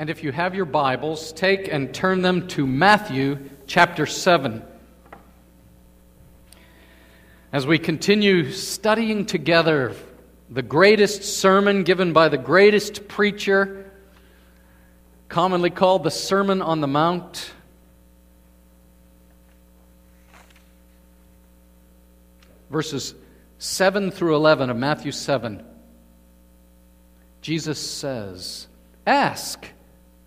And 0.00 0.08
if 0.08 0.24
you 0.24 0.32
have 0.32 0.54
your 0.54 0.64
Bibles, 0.64 1.30
take 1.30 1.70
and 1.70 1.92
turn 1.92 2.22
them 2.22 2.48
to 2.48 2.66
Matthew 2.66 3.50
chapter 3.66 4.06
7. 4.06 4.62
As 7.52 7.66
we 7.66 7.78
continue 7.78 8.50
studying 8.50 9.26
together 9.26 9.94
the 10.48 10.62
greatest 10.62 11.22
sermon 11.22 11.84
given 11.84 12.14
by 12.14 12.30
the 12.30 12.38
greatest 12.38 13.08
preacher, 13.08 13.92
commonly 15.28 15.68
called 15.68 16.04
the 16.04 16.10
Sermon 16.10 16.62
on 16.62 16.80
the 16.80 16.88
Mount, 16.88 17.52
verses 22.70 23.14
7 23.58 24.10
through 24.10 24.34
11 24.34 24.70
of 24.70 24.78
Matthew 24.78 25.12
7, 25.12 25.62
Jesus 27.42 27.78
says, 27.78 28.66
Ask 29.06 29.66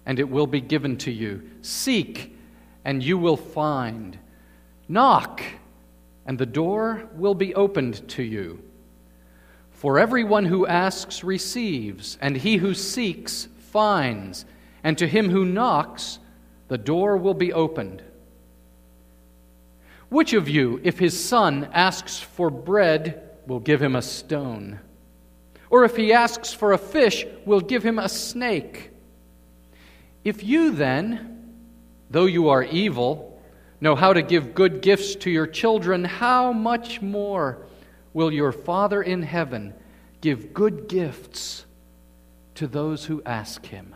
and 0.06 0.20
it 0.20 0.30
will 0.30 0.48
be 0.48 0.62
given 0.62 0.98
to 0.98 1.12
you. 1.12 1.50
Seek, 1.62 2.36
and 2.86 3.04
you 3.04 3.18
will 3.18 3.38
find. 3.38 4.18
Knock, 4.88 5.42
and 6.26 6.38
the 6.38 6.46
door 6.46 7.10
will 7.16 7.36
be 7.36 7.56
opened 7.56 8.08
to 8.10 8.24
you. 8.24 8.64
For 9.72 10.00
everyone 10.00 10.46
who 10.46 10.66
asks 10.66 11.24
receives, 11.24 12.18
and 12.22 12.38
he 12.38 12.58
who 12.58 12.74
seeks 12.74 13.48
finds, 13.72 14.46
and 14.84 14.98
to 14.98 15.08
him 15.08 15.30
who 15.30 15.46
knocks, 15.46 16.20
the 16.68 16.78
door 16.78 17.18
will 17.18 17.34
be 17.34 17.52
opened. 17.52 18.02
Which 20.10 20.34
of 20.34 20.48
you, 20.48 20.80
if 20.84 21.00
his 21.00 21.22
son 21.22 21.70
asks 21.74 22.20
for 22.20 22.50
bread, 22.50 23.32
will 23.48 23.60
give 23.60 23.82
him 23.82 23.96
a 23.96 24.02
stone? 24.02 24.80
Or 25.70 25.84
if 25.84 25.96
he 25.96 26.14
asks 26.14 26.54
for 26.54 26.72
a 26.72 26.78
fish, 26.78 27.26
will 27.46 27.60
give 27.60 27.84
him 27.84 28.00
a 28.00 28.08
snake? 28.08 28.93
If 30.24 30.44
you 30.44 30.72
then, 30.72 31.54
though 32.10 32.26
you 32.26 32.50
are 32.50 32.64
evil, 32.64 33.42
know 33.82 33.96
how 33.96 34.14
to 34.14 34.22
give 34.22 34.56
good 34.56 34.82
gifts 34.82 35.16
to 35.16 35.30
your 35.30 35.48
children, 35.48 36.06
how 36.06 36.54
much 36.54 37.02
more 37.02 37.58
will 38.14 38.32
your 38.32 38.52
Father 38.52 39.02
in 39.02 39.24
heaven 39.24 39.74
give 40.22 40.54
good 40.54 40.88
gifts 40.88 41.66
to 42.56 42.68
those 42.68 43.06
who 43.06 43.22
ask 43.26 43.66
him? 43.66 43.94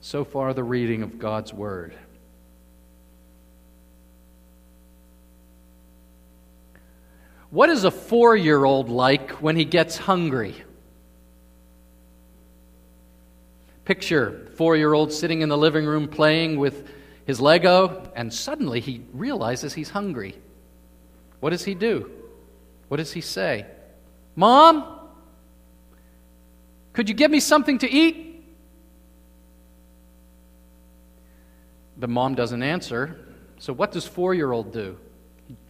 So 0.00 0.24
far, 0.24 0.54
the 0.54 0.64
reading 0.64 1.02
of 1.02 1.18
God's 1.18 1.52
Word. 1.52 1.94
What 7.50 7.68
is 7.68 7.84
a 7.84 7.90
four 7.90 8.34
year 8.36 8.64
old 8.64 8.88
like 8.88 9.30
when 9.42 9.56
he 9.56 9.64
gets 9.64 9.96
hungry? 9.96 10.56
Picture 13.84 14.50
four 14.56 14.76
year 14.76 14.92
old 14.92 15.12
sitting 15.12 15.42
in 15.42 15.48
the 15.48 15.58
living 15.58 15.84
room 15.84 16.08
playing 16.08 16.58
with 16.58 16.88
his 17.26 17.40
Lego, 17.40 18.10
and 18.14 18.32
suddenly 18.32 18.80
he 18.80 19.02
realizes 19.12 19.74
he's 19.74 19.90
hungry. 19.90 20.36
What 21.40 21.50
does 21.50 21.64
he 21.64 21.74
do? 21.74 22.10
What 22.88 22.98
does 22.98 23.12
he 23.12 23.20
say? 23.20 23.66
Mom, 24.36 25.00
could 26.92 27.08
you 27.08 27.14
give 27.14 27.30
me 27.30 27.40
something 27.40 27.78
to 27.78 27.90
eat? 27.90 28.44
The 31.96 32.08
mom 32.08 32.34
doesn't 32.34 32.62
answer. 32.62 33.18
So, 33.58 33.72
what 33.72 33.92
does 33.92 34.06
four 34.06 34.34
year 34.34 34.52
old 34.52 34.72
do? 34.72 34.98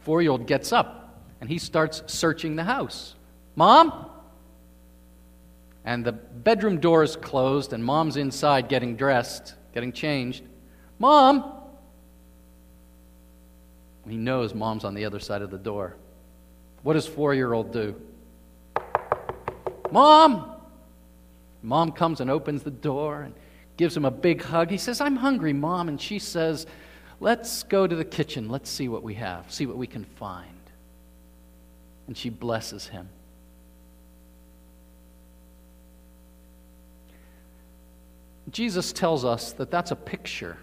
Four 0.00 0.22
year 0.22 0.30
old 0.30 0.46
gets 0.46 0.72
up 0.72 1.22
and 1.40 1.48
he 1.48 1.58
starts 1.58 2.02
searching 2.06 2.56
the 2.56 2.64
house. 2.64 3.14
Mom, 3.56 4.10
and 5.84 6.04
the 6.04 6.12
bedroom 6.12 6.80
door 6.80 7.02
is 7.02 7.16
closed, 7.16 7.72
and 7.72 7.84
mom's 7.84 8.16
inside 8.16 8.68
getting 8.68 8.96
dressed, 8.96 9.54
getting 9.72 9.92
changed. 9.92 10.44
Mom! 10.98 11.52
He 14.08 14.16
knows 14.16 14.54
mom's 14.54 14.84
on 14.84 14.94
the 14.94 15.04
other 15.04 15.18
side 15.18 15.42
of 15.42 15.50
the 15.50 15.58
door. 15.58 15.96
What 16.82 16.94
does 16.94 17.06
four 17.06 17.34
year 17.34 17.52
old 17.52 17.72
do? 17.72 18.00
Mom! 19.90 20.50
Mom 21.62 21.92
comes 21.92 22.20
and 22.20 22.30
opens 22.30 22.62
the 22.62 22.70
door 22.70 23.22
and 23.22 23.34
gives 23.76 23.96
him 23.96 24.04
a 24.04 24.10
big 24.10 24.42
hug. 24.42 24.70
He 24.70 24.76
says, 24.76 25.00
I'm 25.00 25.16
hungry, 25.16 25.52
Mom. 25.52 25.88
And 25.88 26.00
she 26.00 26.18
says, 26.18 26.66
Let's 27.20 27.62
go 27.62 27.86
to 27.86 27.96
the 27.96 28.04
kitchen. 28.04 28.48
Let's 28.48 28.68
see 28.68 28.88
what 28.88 29.02
we 29.02 29.14
have, 29.14 29.50
see 29.50 29.66
what 29.66 29.76
we 29.76 29.86
can 29.86 30.04
find. 30.04 30.48
And 32.06 32.16
she 32.16 32.28
blesses 32.28 32.88
him. 32.88 33.08
Jesus 38.50 38.92
tells 38.92 39.24
us 39.24 39.52
that 39.52 39.70
that's 39.70 39.90
a 39.90 39.96
picture 39.96 40.58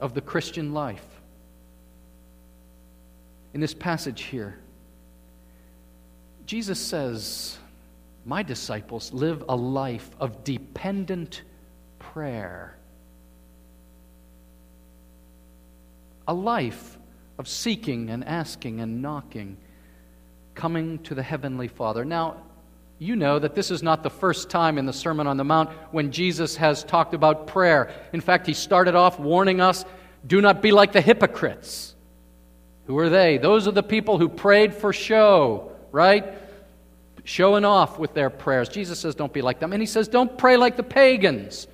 of 0.00 0.14
the 0.14 0.20
Christian 0.20 0.72
life. 0.72 1.06
In 3.52 3.60
this 3.60 3.74
passage 3.74 4.22
here, 4.22 4.58
Jesus 6.46 6.78
says, 6.78 7.56
My 8.24 8.42
disciples 8.42 9.12
live 9.12 9.44
a 9.48 9.56
life 9.56 10.10
of 10.18 10.44
dependent 10.44 11.42
prayer, 11.98 12.76
a 16.26 16.34
life 16.34 16.98
of 17.38 17.48
seeking 17.48 18.10
and 18.10 18.24
asking 18.24 18.80
and 18.80 19.00
knocking, 19.00 19.56
coming 20.54 20.98
to 21.00 21.14
the 21.14 21.22
Heavenly 21.22 21.68
Father. 21.68 22.04
Now, 22.04 22.42
you 22.98 23.16
know 23.16 23.38
that 23.38 23.54
this 23.54 23.70
is 23.70 23.82
not 23.82 24.02
the 24.02 24.10
first 24.10 24.50
time 24.50 24.78
in 24.78 24.86
the 24.86 24.92
Sermon 24.92 25.26
on 25.26 25.36
the 25.36 25.44
Mount 25.44 25.70
when 25.90 26.12
Jesus 26.12 26.56
has 26.56 26.84
talked 26.84 27.14
about 27.14 27.46
prayer. 27.46 27.92
In 28.12 28.20
fact, 28.20 28.46
he 28.46 28.54
started 28.54 28.94
off 28.94 29.18
warning 29.18 29.60
us 29.60 29.84
do 30.26 30.40
not 30.40 30.62
be 30.62 30.72
like 30.72 30.92
the 30.92 31.00
hypocrites. 31.00 31.94
Who 32.86 32.96
are 32.98 33.10
they? 33.10 33.38
Those 33.38 33.68
are 33.68 33.72
the 33.72 33.82
people 33.82 34.18
who 34.18 34.28
prayed 34.28 34.74
for 34.74 34.92
show, 34.92 35.72
right? 35.92 36.24
Showing 37.24 37.64
off 37.64 37.98
with 37.98 38.14
their 38.14 38.30
prayers. 38.30 38.68
Jesus 38.68 38.98
says, 38.98 39.14
don't 39.14 39.32
be 39.32 39.42
like 39.42 39.60
them. 39.60 39.72
And 39.72 39.82
he 39.82 39.86
says, 39.86 40.08
don't 40.08 40.36
pray 40.38 40.56
like 40.56 40.76
the 40.76 40.82
pagans. 40.82 41.66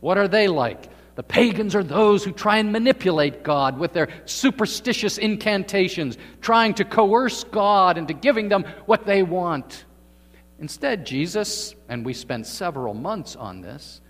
What 0.00 0.18
are 0.18 0.28
they 0.28 0.48
like? 0.48 0.90
The 1.16 1.22
pagans 1.22 1.74
are 1.74 1.84
those 1.84 2.24
who 2.24 2.32
try 2.32 2.58
and 2.58 2.72
manipulate 2.72 3.42
God 3.42 3.78
with 3.78 3.92
their 3.92 4.08
superstitious 4.24 5.16
incantations, 5.16 6.18
trying 6.40 6.74
to 6.74 6.84
coerce 6.84 7.44
God 7.44 7.96
into 7.96 8.14
giving 8.14 8.48
them 8.48 8.64
what 8.86 9.06
they 9.06 9.22
want. 9.22 9.84
Instead, 10.58 11.04
Jesus, 11.04 11.74
and 11.88 12.04
we 12.04 12.14
spent 12.14 12.46
several 12.46 12.94
months 12.94 13.36
on 13.36 13.60
this, 13.60 14.00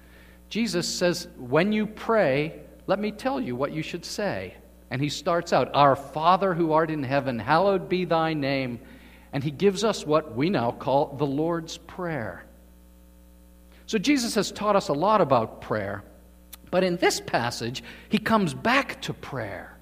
Jesus 0.49 0.87
says, 0.88 1.28
When 1.37 1.72
you 1.72 1.87
pray, 1.87 2.60
let 2.87 2.99
me 2.99 3.12
tell 3.12 3.41
you 3.41 3.56
what 3.56 3.72
you 3.72 3.82
should 3.82 4.05
say. 4.05 4.54
And 4.91 5.00
he 5.00 5.09
starts 5.09 5.53
out, 5.53 5.71
Our 5.75 5.97
Father 5.97 6.54
who 6.54 6.72
art 6.72 6.91
in 6.91 7.03
heaven, 7.03 7.38
hallowed 7.38 7.88
be 7.88 8.04
thy 8.04 8.34
name. 8.34 8.78
And 9.33 9.43
he 9.43 9.50
gives 9.50 9.83
us 9.83 10.06
what 10.06 10.37
we 10.37 10.50
now 10.50 10.71
call 10.71 11.16
the 11.16 11.27
Lord's 11.27 11.78
Prayer. 11.78 12.44
So 13.87 13.99
Jesus 13.99 14.34
has 14.37 14.53
taught 14.53 14.77
us 14.77 14.88
a 14.88 14.93
lot 14.93 15.21
about 15.21 15.60
prayer, 15.60 16.04
but 16.71 16.84
in 16.84 16.97
this 16.97 17.21
passage, 17.21 17.83
he 18.09 18.19
comes 18.19 18.54
back 18.54 19.00
to 19.03 19.12
prayer. 19.12 19.77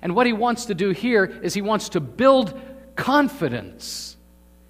And 0.00 0.16
what 0.16 0.26
he 0.26 0.32
wants 0.32 0.66
to 0.66 0.74
do 0.74 0.90
here 0.90 1.24
is 1.24 1.54
he 1.54 1.62
wants 1.62 1.90
to 1.90 2.00
build 2.00 2.60
confidence 2.96 4.16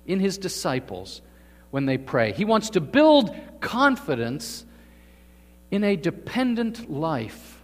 in 0.06 0.20
his 0.20 0.38
disciples 0.38 1.22
when 1.70 1.86
they 1.86 1.98
pray. 1.98 2.32
He 2.32 2.44
wants 2.44 2.70
to 2.70 2.80
build 2.80 3.34
confidence 3.60 4.64
in 5.70 5.84
a 5.84 5.96
dependent 5.96 6.90
life 6.90 7.62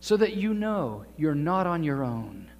so 0.00 0.16
that 0.16 0.34
you 0.34 0.54
know 0.54 1.04
you're 1.16 1.34
not 1.34 1.66
on 1.66 1.84
your 1.84 2.02
own. 2.02 2.50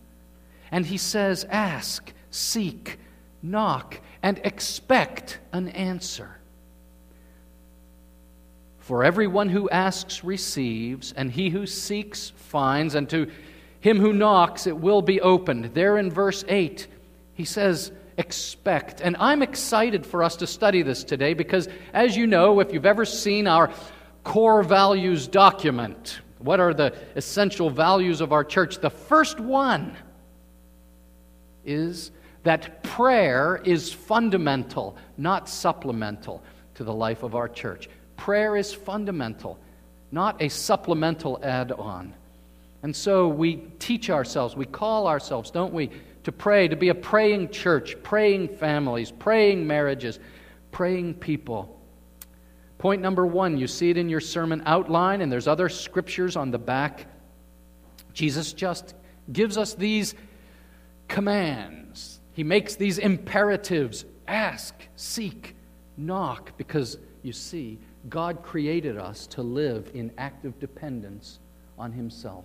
And 0.70 0.86
he 0.86 0.96
says, 0.96 1.44
Ask, 1.50 2.12
seek, 2.30 2.98
knock, 3.42 4.00
and 4.22 4.40
expect 4.44 5.38
an 5.52 5.68
answer. 5.68 6.38
For 8.78 9.04
everyone 9.04 9.48
who 9.48 9.70
asks 9.70 10.22
receives, 10.22 11.12
and 11.12 11.30
he 11.30 11.50
who 11.50 11.66
seeks 11.66 12.30
finds, 12.36 12.94
and 12.94 13.08
to 13.10 13.30
him 13.80 13.98
who 13.98 14.12
knocks 14.12 14.66
it 14.66 14.76
will 14.76 15.02
be 15.02 15.20
opened. 15.20 15.66
There 15.74 15.98
in 15.98 16.10
verse 16.10 16.44
8, 16.46 16.86
he 17.34 17.44
says, 17.44 17.92
expect. 18.18 19.00
And 19.00 19.16
I'm 19.18 19.42
excited 19.42 20.04
for 20.04 20.22
us 20.22 20.36
to 20.36 20.46
study 20.46 20.82
this 20.82 21.04
today 21.04 21.34
because, 21.34 21.68
as 21.92 22.16
you 22.16 22.26
know, 22.26 22.60
if 22.60 22.72
you've 22.72 22.86
ever 22.86 23.04
seen 23.04 23.46
our 23.46 23.72
core 24.24 24.62
values 24.62 25.26
document, 25.26 26.20
what 26.38 26.60
are 26.60 26.74
the 26.74 26.94
essential 27.16 27.70
values 27.70 28.20
of 28.20 28.32
our 28.32 28.44
church? 28.44 28.78
The 28.78 28.90
first 28.90 29.40
one 29.40 29.96
is 31.64 32.10
that 32.42 32.82
prayer 32.82 33.62
is 33.64 33.92
fundamental, 33.92 34.96
not 35.16 35.48
supplemental 35.48 36.42
to 36.74 36.84
the 36.84 36.92
life 36.92 37.22
of 37.22 37.34
our 37.34 37.48
church. 37.48 37.88
Prayer 38.16 38.56
is 38.56 38.72
fundamental, 38.72 39.58
not 40.10 40.40
a 40.42 40.48
supplemental 40.48 41.40
add 41.42 41.72
on. 41.72 42.14
And 42.82 42.94
so 42.94 43.28
we 43.28 43.56
teach 43.78 44.10
ourselves, 44.10 44.56
we 44.56 44.66
call 44.66 45.06
ourselves, 45.06 45.50
don't 45.50 45.72
we? 45.72 45.90
To 46.24 46.32
pray, 46.32 46.68
to 46.68 46.76
be 46.76 46.88
a 46.88 46.94
praying 46.94 47.50
church, 47.50 47.96
praying 48.02 48.48
families, 48.48 49.10
praying 49.10 49.66
marriages, 49.66 50.18
praying 50.70 51.14
people. 51.14 51.80
Point 52.78 53.00
number 53.00 53.26
one, 53.26 53.56
you 53.58 53.66
see 53.66 53.90
it 53.90 53.96
in 53.96 54.08
your 54.08 54.20
sermon 54.20 54.62
outline, 54.66 55.20
and 55.20 55.30
there's 55.30 55.46
other 55.46 55.68
scriptures 55.68 56.36
on 56.36 56.50
the 56.50 56.58
back. 56.58 57.06
Jesus 58.12 58.52
just 58.52 58.94
gives 59.32 59.56
us 59.56 59.74
these 59.74 60.14
commands. 61.08 62.20
He 62.32 62.42
makes 62.42 62.76
these 62.76 62.98
imperatives 62.98 64.04
ask, 64.26 64.74
seek, 64.96 65.54
knock, 65.96 66.56
because 66.56 66.98
you 67.22 67.32
see, 67.32 67.78
God 68.08 68.42
created 68.42 68.98
us 68.98 69.26
to 69.28 69.42
live 69.42 69.90
in 69.94 70.10
active 70.18 70.58
dependence 70.58 71.38
on 71.78 71.92
Himself. 71.92 72.44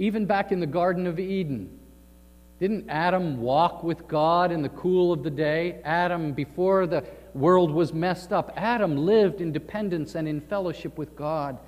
Even 0.00 0.24
back 0.24 0.50
in 0.50 0.60
the 0.60 0.66
Garden 0.66 1.06
of 1.06 1.20
Eden, 1.20 1.78
didn't 2.58 2.88
Adam 2.88 3.38
walk 3.38 3.84
with 3.84 4.08
God 4.08 4.50
in 4.50 4.62
the 4.62 4.70
cool 4.70 5.12
of 5.12 5.22
the 5.22 5.30
day? 5.30 5.82
Adam, 5.84 6.32
before 6.32 6.86
the 6.86 7.04
world 7.34 7.70
was 7.70 7.92
messed 7.92 8.32
up, 8.32 8.50
Adam 8.56 8.96
lived 8.96 9.42
in 9.42 9.52
dependence 9.52 10.14
and 10.14 10.26
in 10.26 10.40
fellowship 10.40 10.96
with 10.96 11.14
God. 11.14 11.58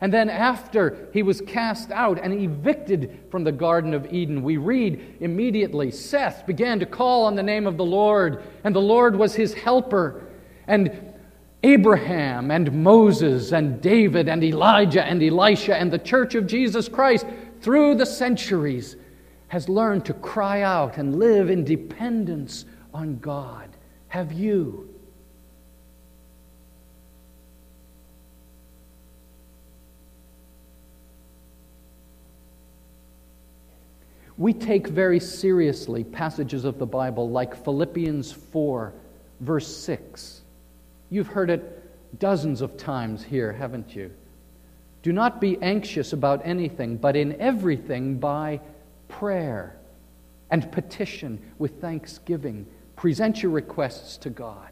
And 0.00 0.14
then, 0.14 0.30
after 0.30 1.08
he 1.12 1.24
was 1.24 1.40
cast 1.40 1.90
out 1.90 2.20
and 2.22 2.32
evicted 2.32 3.24
from 3.28 3.42
the 3.42 3.50
Garden 3.50 3.92
of 3.92 4.06
Eden, 4.12 4.44
we 4.44 4.56
read 4.56 5.16
immediately 5.18 5.90
Seth 5.90 6.46
began 6.46 6.78
to 6.78 6.86
call 6.86 7.24
on 7.24 7.34
the 7.34 7.42
name 7.42 7.66
of 7.66 7.76
the 7.76 7.84
Lord, 7.84 8.44
and 8.62 8.72
the 8.72 8.80
Lord 8.80 9.16
was 9.16 9.34
his 9.34 9.52
helper. 9.52 10.28
And 10.68 11.12
Abraham 11.64 12.52
and 12.52 12.84
Moses 12.84 13.52
and 13.52 13.82
David 13.82 14.28
and 14.28 14.44
Elijah 14.44 15.04
and 15.04 15.20
Elisha 15.20 15.76
and 15.76 15.92
the 15.92 15.98
church 15.98 16.36
of 16.36 16.46
Jesus 16.46 16.88
Christ 16.88 17.26
through 17.60 17.96
the 17.96 18.06
centuries 18.06 18.96
has 19.48 19.68
learned 19.68 20.04
to 20.06 20.14
cry 20.14 20.62
out 20.62 20.96
and 20.96 21.18
live 21.18 21.50
in 21.50 21.64
dependence 21.64 22.64
on 22.94 23.18
God. 23.18 23.68
Have 24.08 24.32
you? 24.32 24.88
We 34.38 34.54
take 34.54 34.86
very 34.86 35.20
seriously 35.20 36.02
passages 36.02 36.64
of 36.64 36.78
the 36.78 36.86
Bible 36.86 37.28
like 37.28 37.62
Philippians 37.62 38.32
4, 38.32 38.94
verse 39.40 39.76
6. 39.76 40.40
You've 41.10 41.26
heard 41.26 41.50
it 41.50 42.18
dozens 42.18 42.62
of 42.62 42.78
times 42.78 43.22
here, 43.22 43.52
haven't 43.52 43.94
you? 43.94 44.10
Do 45.02 45.12
not 45.12 45.40
be 45.40 45.56
anxious 45.62 46.12
about 46.12 46.42
anything, 46.44 46.96
but 46.96 47.16
in 47.16 47.40
everything 47.40 48.18
by 48.18 48.60
prayer 49.08 49.76
and 50.50 50.70
petition 50.72 51.40
with 51.58 51.80
thanksgiving. 51.80 52.66
Present 52.96 53.42
your 53.42 53.52
requests 53.52 54.16
to 54.18 54.30
God. 54.30 54.68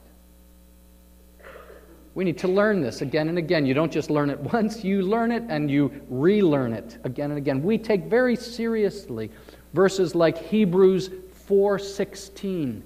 We 2.15 2.25
need 2.25 2.39
to 2.39 2.49
learn 2.49 2.81
this 2.81 3.01
again 3.01 3.29
and 3.29 3.39
again. 3.39 3.65
You 3.65 3.75
don't 3.75 3.93
just 3.93 4.11
learn 4.11 4.29
it 4.29 4.41
once, 4.53 4.83
you 4.83 5.03
learn 5.03 5.31
it 5.31 5.45
and 5.49 5.71
you 5.71 5.93
relearn 6.09 6.73
it 6.73 6.99
again 7.05 7.31
and 7.31 7.39
again. 7.39 7.63
We 7.63 7.79
take 7.79 8.05
very 8.05 8.37
seriously 8.37 9.31
verses 9.73 10.15
like 10.15 10.37
Hebrews 10.37 11.11
4:16 11.49 12.83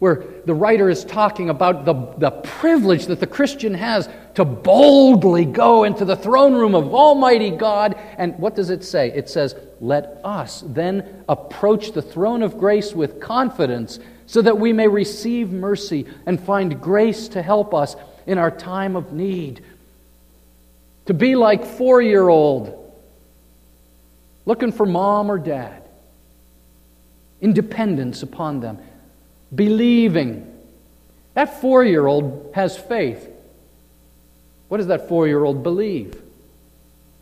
where 0.00 0.24
the 0.46 0.54
writer 0.54 0.88
is 0.88 1.04
talking 1.04 1.50
about 1.50 1.84
the, 1.84 1.92
the 2.16 2.30
privilege 2.30 3.06
that 3.06 3.20
the 3.20 3.26
Christian 3.26 3.74
has 3.74 4.08
to 4.34 4.46
boldly 4.46 5.44
go 5.44 5.84
into 5.84 6.06
the 6.06 6.16
throne 6.16 6.54
room 6.54 6.74
of 6.74 6.92
Almighty 6.94 7.50
God. 7.50 7.96
And 8.16 8.36
what 8.38 8.56
does 8.56 8.70
it 8.70 8.82
say? 8.82 9.12
It 9.12 9.28
says, 9.28 9.54
Let 9.78 10.20
us 10.24 10.64
then 10.66 11.24
approach 11.28 11.92
the 11.92 12.00
throne 12.00 12.42
of 12.42 12.58
grace 12.58 12.94
with 12.94 13.20
confidence 13.20 14.00
so 14.26 14.40
that 14.40 14.58
we 14.58 14.72
may 14.72 14.88
receive 14.88 15.52
mercy 15.52 16.06
and 16.24 16.40
find 16.40 16.80
grace 16.80 17.28
to 17.28 17.42
help 17.42 17.74
us 17.74 17.94
in 18.26 18.38
our 18.38 18.50
time 18.50 18.96
of 18.96 19.12
need. 19.12 19.62
To 21.06 21.14
be 21.14 21.36
like 21.36 21.64
four 21.64 22.00
year 22.00 22.26
old 22.26 22.94
looking 24.46 24.72
for 24.72 24.86
mom 24.86 25.30
or 25.30 25.38
dad. 25.38 25.82
Independence 27.42 28.22
upon 28.22 28.60
them. 28.60 28.78
Believing. 29.54 30.46
That 31.34 31.60
four 31.60 31.84
year 31.84 32.06
old 32.06 32.52
has 32.54 32.76
faith. 32.76 33.28
What 34.68 34.78
does 34.78 34.88
that 34.88 35.08
four 35.08 35.26
year 35.26 35.44
old 35.44 35.62
believe? 35.62 36.20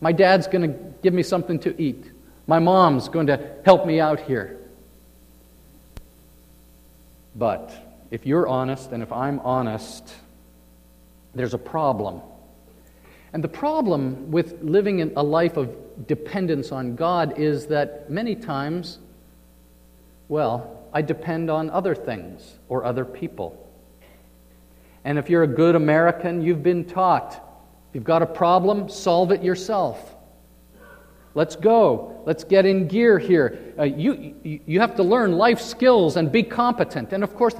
My 0.01 0.13
dad's 0.13 0.47
going 0.47 0.71
to 0.71 0.79
give 1.03 1.15
me 1.15 1.23
something 1.23 1.59
to 1.61 1.81
eat. 1.81 2.05
My 2.47 2.59
mom's 2.59 3.09
going 3.09 3.27
to 3.29 3.57
help 3.65 3.87
me 3.87 4.01
out 4.01 4.21
here. 4.21 4.57
But 7.35 7.73
if 8.11 8.27
you're 8.27 8.47
honest 8.47 8.91
and 8.93 9.03
if 9.03 9.13
I'm 9.13 9.41
honest, 9.41 10.15
there's 11.35 11.55
a 11.55 11.59
problem. 11.59 12.21
And 13.33 13.45
the 13.45 13.49
problem 13.49 14.31
with 14.31 14.63
living 14.63 15.01
in 15.01 15.13
a 15.17 15.23
life 15.23 15.57
of 15.57 16.07
dependence 16.07 16.73
on 16.73 16.97
God 16.97 17.39
is 17.39 17.67
that 17.67 18.11
many 18.11 18.35
times, 18.35 18.99
well, 20.29 20.78
I 20.99 21.03
depend 21.03 21.49
on 21.49 21.71
other 21.71 21.95
things 21.95 22.59
or 22.69 22.85
other 22.85 23.05
people. 23.05 23.71
And 25.05 25.17
if 25.17 25.31
you're 25.31 25.45
a 25.45 25.55
good 25.63 25.77
American, 25.77 26.43
you've 26.43 26.65
been 26.65 26.87
taught 26.87 27.35
if 27.89 27.95
you've 27.95 28.03
got 28.03 28.21
a 28.21 28.27
problem, 28.27 28.89
solve 28.89 29.31
it 29.31 29.45
yourself. 29.45 30.17
Let's 31.37 31.55
go. 31.55 32.21
Let's 32.27 32.43
get 32.43 32.67
in 32.67 32.89
gear 32.89 33.17
here. 33.17 33.75
Uh, 33.79 33.85
you, 33.85 34.35
you 34.43 34.81
have 34.81 34.97
to 34.97 35.05
learn 35.05 35.35
life 35.39 35.61
skills 35.61 36.17
and 36.17 36.33
be 36.33 36.43
competent. 36.43 37.13
And 37.13 37.23
of 37.23 37.37
course, 37.37 37.55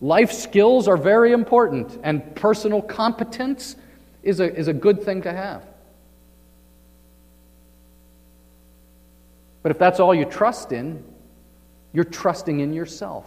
life 0.00 0.30
skills 0.30 0.86
are 0.86 0.96
very 0.96 1.32
important, 1.32 1.98
and 2.04 2.36
personal 2.36 2.80
competence 2.80 3.74
is 4.22 4.38
a, 4.38 4.54
is 4.54 4.68
a 4.68 4.72
good 4.72 5.02
thing 5.02 5.22
to 5.22 5.32
have. 5.32 5.64
But 9.64 9.72
if 9.72 9.78
that's 9.80 9.98
all 9.98 10.14
you 10.14 10.24
trust 10.24 10.70
in, 10.70 11.02
you're 11.96 12.04
trusting 12.04 12.60
in 12.60 12.74
yourself. 12.74 13.24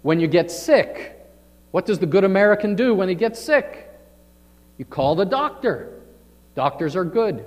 When 0.00 0.18
you 0.18 0.26
get 0.26 0.50
sick, 0.50 1.22
what 1.70 1.84
does 1.84 1.98
the 1.98 2.06
good 2.06 2.24
American 2.24 2.76
do 2.76 2.94
when 2.94 3.10
he 3.10 3.14
gets 3.14 3.38
sick? 3.38 3.90
You 4.78 4.86
call 4.86 5.14
the 5.14 5.26
doctor. 5.26 6.00
Doctors 6.54 6.96
are 6.96 7.04
good. 7.04 7.44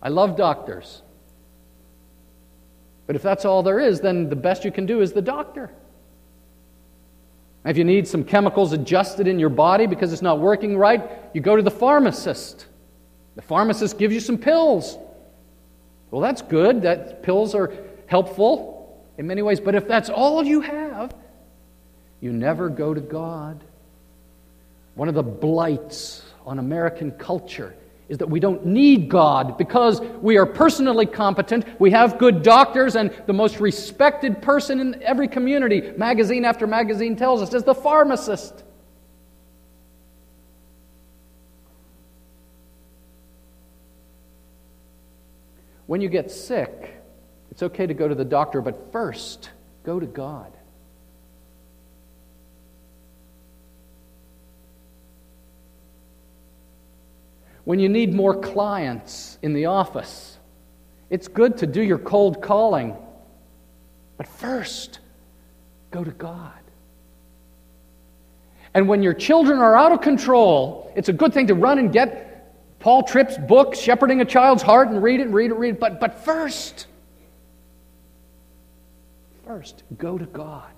I 0.00 0.10
love 0.10 0.36
doctors. 0.36 1.02
But 3.08 3.16
if 3.16 3.22
that's 3.22 3.44
all 3.44 3.64
there 3.64 3.80
is, 3.80 4.00
then 4.00 4.28
the 4.28 4.36
best 4.36 4.64
you 4.64 4.70
can 4.70 4.86
do 4.86 5.00
is 5.00 5.12
the 5.12 5.22
doctor. 5.22 5.72
If 7.64 7.76
you 7.76 7.82
need 7.82 8.06
some 8.06 8.22
chemicals 8.22 8.72
adjusted 8.72 9.26
in 9.26 9.40
your 9.40 9.48
body 9.48 9.88
because 9.88 10.12
it's 10.12 10.22
not 10.22 10.38
working 10.38 10.76
right, 10.78 11.02
you 11.34 11.40
go 11.40 11.56
to 11.56 11.62
the 11.62 11.70
pharmacist. 11.72 12.66
The 13.34 13.42
pharmacist 13.42 13.98
gives 13.98 14.14
you 14.14 14.20
some 14.20 14.38
pills. 14.38 14.96
Well, 16.12 16.20
that's 16.20 16.42
good. 16.42 16.82
That 16.82 17.24
pills 17.24 17.56
are 17.56 17.72
helpful 18.06 18.77
in 19.18 19.26
many 19.26 19.42
ways, 19.42 19.60
but 19.60 19.74
if 19.74 19.86
that's 19.86 20.08
all 20.08 20.44
you 20.44 20.60
have, 20.60 21.14
you 22.20 22.32
never 22.32 22.68
go 22.68 22.94
to 22.94 23.00
God. 23.00 23.62
One 24.94 25.08
of 25.08 25.14
the 25.14 25.22
blights 25.22 26.22
on 26.46 26.58
American 26.58 27.10
culture 27.12 27.74
is 28.08 28.18
that 28.18 28.30
we 28.30 28.40
don't 28.40 28.64
need 28.64 29.10
God 29.10 29.58
because 29.58 30.00
we 30.00 30.38
are 30.38 30.46
personally 30.46 31.04
competent. 31.04 31.66
We 31.78 31.90
have 31.90 32.16
good 32.16 32.42
doctors, 32.42 32.96
and 32.96 33.12
the 33.26 33.32
most 33.34 33.60
respected 33.60 34.40
person 34.40 34.80
in 34.80 35.02
every 35.02 35.28
community, 35.28 35.92
magazine 35.96 36.44
after 36.44 36.66
magazine 36.66 37.16
tells 37.16 37.42
us, 37.42 37.52
is 37.52 37.64
the 37.64 37.74
pharmacist. 37.74 38.64
When 45.86 46.00
you 46.00 46.08
get 46.08 46.30
sick, 46.30 46.97
it's 47.58 47.64
okay 47.64 47.88
to 47.88 47.94
go 47.94 48.06
to 48.06 48.14
the 48.14 48.24
doctor, 48.24 48.60
but 48.60 48.92
first, 48.92 49.50
go 49.82 49.98
to 49.98 50.06
God. 50.06 50.52
when 57.64 57.80
you 57.80 57.88
need 57.88 58.14
more 58.14 58.40
clients 58.40 59.38
in 59.42 59.52
the 59.52 59.66
office. 59.66 60.38
It's 61.10 61.28
good 61.28 61.58
to 61.58 61.66
do 61.66 61.82
your 61.82 61.98
cold 61.98 62.40
calling, 62.40 62.96
but 64.16 64.26
first, 64.26 65.00
go 65.90 66.02
to 66.02 66.12
God. 66.12 66.52
And 68.72 68.88
when 68.88 69.02
your 69.02 69.12
children 69.12 69.58
are 69.58 69.76
out 69.76 69.92
of 69.92 70.00
control, 70.00 70.90
it's 70.96 71.10
a 71.10 71.12
good 71.12 71.34
thing 71.34 71.48
to 71.48 71.54
run 71.54 71.78
and 71.78 71.92
get 71.92 72.54
Paul 72.78 73.02
Tripp's 73.02 73.36
book, 73.36 73.74
Shepherding 73.74 74.22
a 74.22 74.24
Child's 74.24 74.62
Heart, 74.62 74.88
and 74.88 75.02
read 75.02 75.20
it, 75.20 75.28
read 75.28 75.50
it, 75.50 75.54
read 75.54 75.74
it. 75.74 75.80
But, 75.80 76.00
but 76.00 76.24
first, 76.24 76.86
first, 79.48 79.82
go 79.96 80.18
to 80.18 80.26
God. 80.26 80.70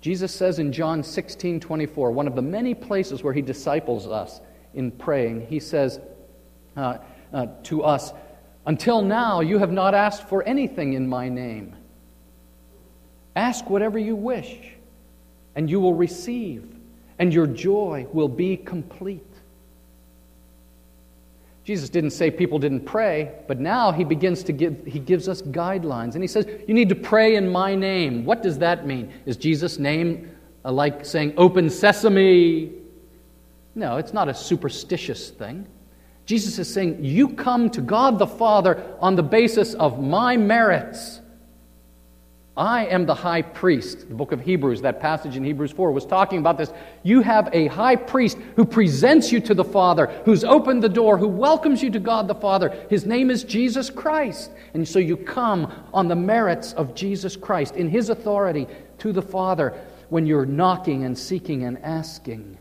Jesus 0.00 0.34
says 0.34 0.58
in 0.58 0.72
John 0.72 1.04
16 1.04 1.60
24, 1.60 2.10
one 2.10 2.26
of 2.26 2.34
the 2.34 2.42
many 2.42 2.74
places 2.74 3.22
where 3.22 3.32
he 3.32 3.42
disciples 3.42 4.08
us 4.08 4.40
in 4.74 4.90
praying, 4.90 5.46
he 5.46 5.60
says 5.60 6.00
uh, 6.76 6.98
uh, 7.32 7.46
to 7.64 7.84
us, 7.84 8.12
Until 8.66 9.02
now, 9.02 9.40
you 9.40 9.58
have 9.58 9.70
not 9.70 9.94
asked 9.94 10.28
for 10.28 10.42
anything 10.42 10.94
in 10.94 11.08
my 11.08 11.28
name. 11.28 11.76
Ask 13.36 13.70
whatever 13.70 14.00
you 14.00 14.16
wish, 14.16 14.72
and 15.54 15.70
you 15.70 15.78
will 15.78 15.94
receive, 15.94 16.64
and 17.20 17.32
your 17.32 17.46
joy 17.46 18.08
will 18.12 18.28
be 18.28 18.56
complete. 18.56 19.29
Jesus 21.70 21.88
didn't 21.88 22.10
say 22.10 22.32
people 22.32 22.58
didn't 22.58 22.80
pray, 22.80 23.30
but 23.46 23.60
now 23.60 23.92
he 23.92 24.02
begins 24.02 24.42
to 24.42 24.52
give, 24.52 24.84
he 24.84 24.98
gives 24.98 25.28
us 25.28 25.40
guidelines. 25.40 26.14
And 26.14 26.24
he 26.24 26.26
says, 26.26 26.44
You 26.66 26.74
need 26.74 26.88
to 26.88 26.96
pray 26.96 27.36
in 27.36 27.48
my 27.48 27.76
name. 27.76 28.24
What 28.24 28.42
does 28.42 28.58
that 28.58 28.88
mean? 28.88 29.12
Is 29.24 29.36
Jesus' 29.36 29.78
name 29.78 30.36
uh, 30.64 30.72
like 30.72 31.04
saying, 31.04 31.34
Open 31.36 31.70
sesame? 31.70 32.72
No, 33.76 33.98
it's 33.98 34.12
not 34.12 34.28
a 34.28 34.34
superstitious 34.34 35.30
thing. 35.30 35.64
Jesus 36.26 36.58
is 36.58 36.74
saying, 36.74 37.04
You 37.04 37.28
come 37.28 37.70
to 37.70 37.80
God 37.80 38.18
the 38.18 38.26
Father 38.26 38.96
on 38.98 39.14
the 39.14 39.22
basis 39.22 39.74
of 39.74 40.02
my 40.02 40.36
merits. 40.36 41.19
I 42.60 42.84
am 42.88 43.06
the 43.06 43.14
high 43.14 43.40
priest. 43.40 44.06
The 44.06 44.14
book 44.14 44.32
of 44.32 44.42
Hebrews, 44.42 44.82
that 44.82 45.00
passage 45.00 45.34
in 45.34 45.42
Hebrews 45.42 45.72
4, 45.72 45.92
was 45.92 46.04
talking 46.04 46.40
about 46.40 46.58
this. 46.58 46.70
You 47.02 47.22
have 47.22 47.48
a 47.54 47.68
high 47.68 47.96
priest 47.96 48.36
who 48.54 48.66
presents 48.66 49.32
you 49.32 49.40
to 49.40 49.54
the 49.54 49.64
Father, 49.64 50.08
who's 50.26 50.44
opened 50.44 50.82
the 50.82 50.88
door, 50.90 51.16
who 51.16 51.26
welcomes 51.26 51.82
you 51.82 51.90
to 51.90 51.98
God 51.98 52.28
the 52.28 52.34
Father. 52.34 52.68
His 52.90 53.06
name 53.06 53.30
is 53.30 53.44
Jesus 53.44 53.88
Christ. 53.88 54.50
And 54.74 54.86
so 54.86 54.98
you 54.98 55.16
come 55.16 55.72
on 55.94 56.08
the 56.08 56.14
merits 56.14 56.74
of 56.74 56.94
Jesus 56.94 57.34
Christ, 57.34 57.76
in 57.76 57.88
his 57.88 58.10
authority 58.10 58.66
to 58.98 59.10
the 59.10 59.22
Father, 59.22 59.72
when 60.10 60.26
you're 60.26 60.44
knocking 60.44 61.04
and 61.04 61.16
seeking 61.16 61.64
and 61.64 61.78
asking. 61.78 62.58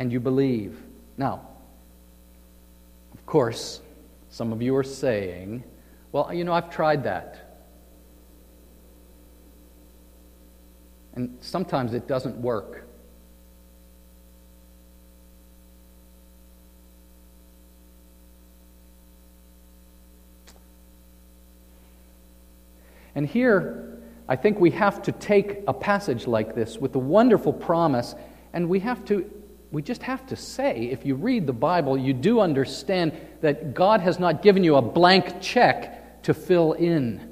And 0.00 0.10
you 0.10 0.18
believe. 0.18 0.82
Now, 1.16 1.46
of 3.14 3.24
course, 3.24 3.82
some 4.30 4.52
of 4.52 4.60
you 4.60 4.74
are 4.74 4.82
saying, 4.82 5.62
well, 6.12 6.32
you 6.32 6.44
know, 6.44 6.52
I've 6.52 6.70
tried 6.70 7.04
that. 7.04 7.50
And 11.14 11.36
sometimes 11.40 11.94
it 11.94 12.06
doesn't 12.06 12.36
work. 12.36 12.86
And 23.14 23.26
here, 23.26 23.98
I 24.28 24.36
think 24.36 24.60
we 24.60 24.70
have 24.70 25.02
to 25.02 25.12
take 25.12 25.58
a 25.66 25.74
passage 25.74 26.26
like 26.26 26.54
this 26.54 26.78
with 26.78 26.92
the 26.92 27.00
wonderful 27.00 27.52
promise, 27.52 28.14
and 28.52 28.68
we 28.68 28.78
have 28.80 29.04
to, 29.06 29.28
we 29.72 29.82
just 29.82 30.02
have 30.02 30.26
to 30.28 30.36
say, 30.36 30.84
if 30.84 31.04
you 31.04 31.16
read 31.16 31.46
the 31.46 31.52
Bible, 31.52 31.98
you 31.98 32.12
do 32.12 32.38
understand 32.38 33.12
that 33.40 33.74
God 33.74 34.00
has 34.00 34.20
not 34.20 34.42
given 34.42 34.62
you 34.62 34.76
a 34.76 34.82
blank 34.82 35.40
check 35.40 35.99
to 36.22 36.34
fill 36.34 36.72
in. 36.74 37.28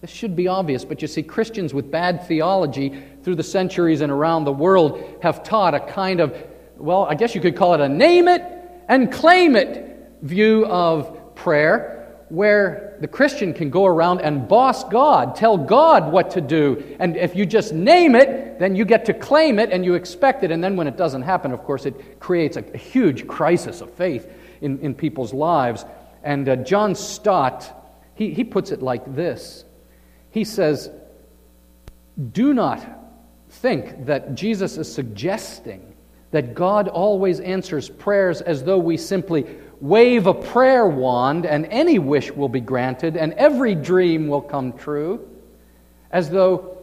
This 0.00 0.10
should 0.10 0.36
be 0.36 0.48
obvious, 0.48 0.84
but 0.84 1.00
you 1.00 1.08
see, 1.08 1.22
Christians 1.22 1.72
with 1.72 1.90
bad 1.90 2.26
theology 2.28 3.02
through 3.22 3.36
the 3.36 3.42
centuries 3.42 4.02
and 4.02 4.12
around 4.12 4.44
the 4.44 4.52
world 4.52 5.18
have 5.22 5.42
taught 5.42 5.74
a 5.74 5.80
kind 5.80 6.20
of, 6.20 6.36
well, 6.76 7.04
I 7.04 7.14
guess 7.14 7.34
you 7.34 7.40
could 7.40 7.56
call 7.56 7.72
it 7.74 7.80
a 7.80 7.88
name 7.88 8.28
it 8.28 8.42
and 8.88 9.10
claim 9.10 9.56
it 9.56 10.12
view 10.20 10.66
of 10.66 11.34
prayer, 11.34 12.24
where 12.28 12.96
the 13.00 13.08
Christian 13.08 13.52
can 13.52 13.70
go 13.70 13.86
around 13.86 14.20
and 14.20 14.48
boss 14.48 14.84
God, 14.84 15.36
tell 15.36 15.56
God 15.56 16.10
what 16.10 16.30
to 16.32 16.40
do. 16.40 16.96
And 16.98 17.16
if 17.16 17.36
you 17.36 17.46
just 17.46 17.72
name 17.72 18.14
it, 18.14 18.58
then 18.58 18.74
you 18.74 18.84
get 18.84 19.04
to 19.06 19.14
claim 19.14 19.58
it 19.58 19.70
and 19.70 19.84
you 19.84 19.94
expect 19.94 20.42
it. 20.44 20.50
And 20.50 20.62
then 20.62 20.76
when 20.76 20.86
it 20.86 20.96
doesn't 20.96 21.22
happen, 21.22 21.52
of 21.52 21.62
course, 21.64 21.86
it 21.86 22.20
creates 22.20 22.56
a, 22.56 22.62
huge 22.76 23.26
crisis 23.26 23.80
of 23.80 23.92
faith 23.92 24.30
in, 24.60 24.78
in 24.80 24.94
people's 24.94 25.32
lives. 25.32 25.84
And 26.24 26.48
uh, 26.48 26.56
John 26.56 26.94
Stott, 26.94 27.70
he, 28.14 28.32
he 28.32 28.42
puts 28.42 28.72
it 28.72 28.82
like 28.82 29.14
this 29.14 29.64
He 30.30 30.44
says, 30.44 30.90
Do 32.32 32.52
not 32.54 32.84
think 33.48 34.06
that 34.06 34.34
Jesus 34.34 34.76
is 34.78 34.92
suggesting 34.92 35.94
that 36.32 36.54
God 36.54 36.88
always 36.88 37.38
answers 37.38 37.88
prayers 37.88 38.40
as 38.40 38.64
though 38.64 38.78
we 38.78 38.96
simply 38.96 39.46
wave 39.80 40.26
a 40.26 40.34
prayer 40.34 40.86
wand 40.86 41.46
and 41.46 41.66
any 41.66 42.00
wish 42.00 42.32
will 42.32 42.48
be 42.48 42.60
granted 42.60 43.16
and 43.16 43.32
every 43.34 43.74
dream 43.74 44.26
will 44.26 44.40
come 44.40 44.72
true, 44.72 45.28
as 46.10 46.30
though 46.30 46.76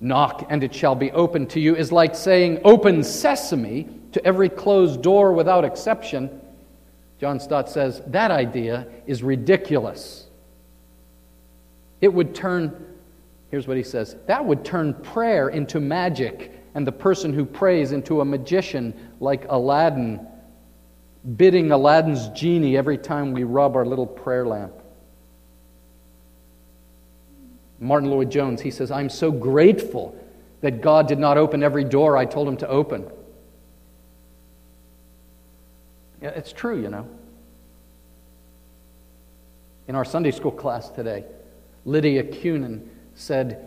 knock 0.00 0.46
and 0.50 0.64
it 0.64 0.74
shall 0.74 0.94
be 0.94 1.10
opened 1.12 1.50
to 1.50 1.60
you 1.60 1.76
is 1.76 1.92
like 1.92 2.14
saying 2.14 2.60
open 2.64 3.04
sesame 3.04 3.88
to 4.12 4.24
every 4.24 4.48
closed 4.48 5.02
door 5.02 5.32
without 5.32 5.64
exception. 5.64 6.39
John 7.20 7.38
Stott 7.38 7.68
says 7.68 8.00
that 8.06 8.30
idea 8.30 8.86
is 9.06 9.22
ridiculous. 9.22 10.26
It 12.00 12.08
would 12.08 12.34
turn, 12.34 12.96
here's 13.50 13.68
what 13.68 13.76
he 13.76 13.82
says 13.82 14.16
that 14.26 14.42
would 14.42 14.64
turn 14.64 14.94
prayer 14.94 15.50
into 15.50 15.80
magic 15.80 16.52
and 16.74 16.86
the 16.86 16.92
person 16.92 17.34
who 17.34 17.44
prays 17.44 17.92
into 17.92 18.22
a 18.22 18.24
magician 18.24 18.94
like 19.20 19.44
Aladdin, 19.50 20.26
bidding 21.36 21.70
Aladdin's 21.72 22.28
genie 22.28 22.78
every 22.78 22.96
time 22.96 23.32
we 23.32 23.44
rub 23.44 23.76
our 23.76 23.84
little 23.84 24.06
prayer 24.06 24.46
lamp. 24.46 24.72
Martyn 27.80 28.10
Lloyd-Jones, 28.10 28.62
he 28.62 28.70
says, 28.70 28.90
I'm 28.90 29.08
so 29.08 29.30
grateful 29.30 30.16
that 30.60 30.80
God 30.80 31.08
did 31.08 31.18
not 31.18 31.36
open 31.36 31.62
every 31.62 31.84
door 31.84 32.16
I 32.16 32.24
told 32.24 32.46
him 32.46 32.56
to 32.58 32.68
open. 32.68 33.10
Yeah, 36.09 36.09
it's 36.28 36.52
true, 36.52 36.80
you 36.80 36.88
know. 36.88 37.08
In 39.88 39.94
our 39.96 40.04
Sunday 40.04 40.30
school 40.30 40.52
class 40.52 40.88
today, 40.88 41.24
Lydia 41.84 42.22
Cunin 42.22 42.86
said 43.14 43.66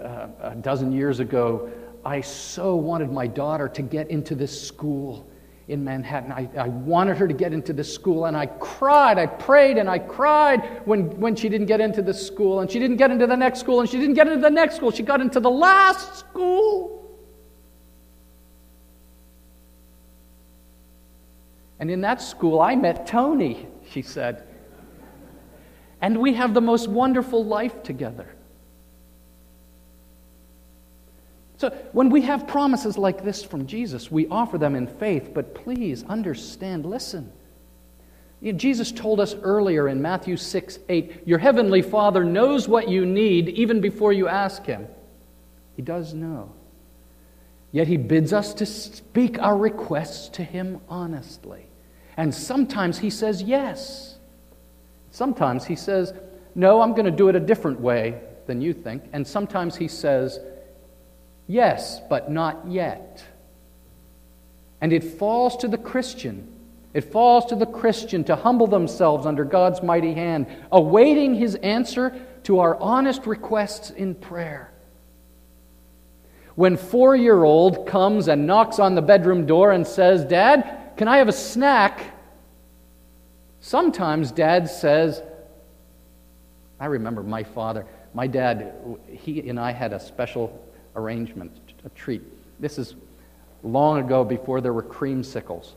uh, 0.00 0.28
a 0.40 0.54
dozen 0.54 0.92
years 0.92 1.20
ago, 1.20 1.70
I 2.04 2.20
so 2.20 2.76
wanted 2.76 3.10
my 3.10 3.26
daughter 3.26 3.68
to 3.68 3.82
get 3.82 4.10
into 4.10 4.34
this 4.34 4.66
school 4.66 5.28
in 5.68 5.82
Manhattan. 5.82 6.30
I, 6.30 6.48
I, 6.58 6.68
wanted 6.68 7.16
her 7.16 7.26
to 7.26 7.32
get 7.32 7.54
into 7.54 7.72
this 7.72 7.92
school, 7.92 8.26
and 8.26 8.36
I 8.36 8.46
cried. 8.46 9.18
I 9.18 9.26
prayed 9.26 9.78
and 9.78 9.88
I 9.88 9.98
cried 9.98 10.82
when, 10.84 11.18
when 11.18 11.34
she 11.34 11.48
didn't 11.48 11.66
get 11.66 11.80
into 11.80 12.02
this 12.02 12.24
school, 12.24 12.60
and 12.60 12.70
she 12.70 12.78
didn't 12.78 12.98
get 12.98 13.10
into 13.10 13.26
the 13.26 13.36
next 13.36 13.60
school, 13.60 13.80
and 13.80 13.88
she 13.88 13.98
didn't 13.98 14.14
get 14.14 14.26
into 14.26 14.40
the 14.40 14.50
next 14.50 14.76
school. 14.76 14.90
She 14.90 15.02
got 15.02 15.22
into 15.22 15.40
the 15.40 15.50
last 15.50 16.18
school. 16.18 17.03
And 21.84 21.90
in 21.90 22.00
that 22.00 22.22
school, 22.22 22.62
I 22.62 22.76
met 22.76 23.06
Tony, 23.06 23.68
she 23.90 24.00
said. 24.00 24.42
And 26.00 26.18
we 26.18 26.32
have 26.32 26.54
the 26.54 26.62
most 26.62 26.88
wonderful 26.88 27.44
life 27.44 27.82
together. 27.82 28.26
So, 31.58 31.68
when 31.92 32.08
we 32.08 32.22
have 32.22 32.48
promises 32.48 32.96
like 32.96 33.22
this 33.22 33.44
from 33.44 33.66
Jesus, 33.66 34.10
we 34.10 34.26
offer 34.28 34.56
them 34.56 34.74
in 34.74 34.86
faith, 34.86 35.32
but 35.34 35.54
please 35.54 36.04
understand, 36.04 36.86
listen. 36.86 37.30
You 38.40 38.52
know, 38.52 38.58
Jesus 38.58 38.90
told 38.90 39.20
us 39.20 39.34
earlier 39.42 39.86
in 39.86 40.00
Matthew 40.00 40.38
6 40.38 40.78
8, 40.88 41.26
Your 41.26 41.38
heavenly 41.38 41.82
Father 41.82 42.24
knows 42.24 42.66
what 42.66 42.88
you 42.88 43.04
need 43.04 43.50
even 43.50 43.82
before 43.82 44.14
you 44.14 44.26
ask 44.26 44.64
Him. 44.64 44.88
He 45.76 45.82
does 45.82 46.14
know. 46.14 46.50
Yet 47.72 47.88
He 47.88 47.98
bids 47.98 48.32
us 48.32 48.54
to 48.54 48.64
speak 48.64 49.38
our 49.38 49.58
requests 49.58 50.30
to 50.30 50.42
Him 50.42 50.80
honestly. 50.88 51.66
And 52.16 52.34
sometimes 52.34 52.98
He 52.98 53.10
says 53.10 53.42
yes. 53.42 54.16
Sometimes 55.10 55.64
He 55.64 55.76
says, 55.76 56.12
No, 56.54 56.80
I'm 56.80 56.92
going 56.92 57.06
to 57.06 57.10
do 57.10 57.28
it 57.28 57.36
a 57.36 57.40
different 57.40 57.80
way 57.80 58.20
than 58.46 58.60
you 58.60 58.72
think. 58.72 59.04
And 59.12 59.26
sometimes 59.26 59.76
He 59.76 59.88
says, 59.88 60.38
Yes, 61.46 62.00
but 62.08 62.30
not 62.30 62.66
yet. 62.66 63.24
And 64.80 64.92
it 64.92 65.04
falls 65.04 65.56
to 65.58 65.68
the 65.68 65.78
Christian. 65.78 66.50
It 66.92 67.12
falls 67.12 67.46
to 67.46 67.56
the 67.56 67.66
Christian 67.66 68.22
to 68.24 68.36
humble 68.36 68.66
themselves 68.66 69.26
under 69.26 69.44
God's 69.44 69.82
mighty 69.82 70.14
hand, 70.14 70.46
awaiting 70.70 71.34
His 71.34 71.56
answer 71.56 72.14
to 72.44 72.60
our 72.60 72.76
honest 72.76 73.26
requests 73.26 73.90
in 73.90 74.14
prayer. 74.14 74.70
When 76.54 76.76
four 76.76 77.16
year 77.16 77.42
old 77.42 77.86
comes 77.86 78.28
and 78.28 78.46
knocks 78.46 78.78
on 78.78 78.94
the 78.94 79.02
bedroom 79.02 79.44
door 79.46 79.72
and 79.72 79.86
says, 79.86 80.24
Dad, 80.24 80.83
can 80.96 81.08
I 81.08 81.18
have 81.18 81.28
a 81.28 81.32
snack? 81.32 82.12
Sometimes 83.60 84.30
dad 84.30 84.68
says, 84.68 85.22
I 86.78 86.86
remember 86.86 87.22
my 87.22 87.42
father. 87.42 87.86
My 88.12 88.26
dad, 88.26 88.74
he 89.10 89.48
and 89.48 89.58
I 89.58 89.72
had 89.72 89.92
a 89.92 90.00
special 90.00 90.62
arrangement, 90.94 91.50
a 91.84 91.88
treat. 91.90 92.22
This 92.60 92.78
is 92.78 92.94
long 93.62 94.00
ago 94.00 94.24
before 94.24 94.60
there 94.60 94.72
were 94.72 94.82
creamsicles. 94.82 95.72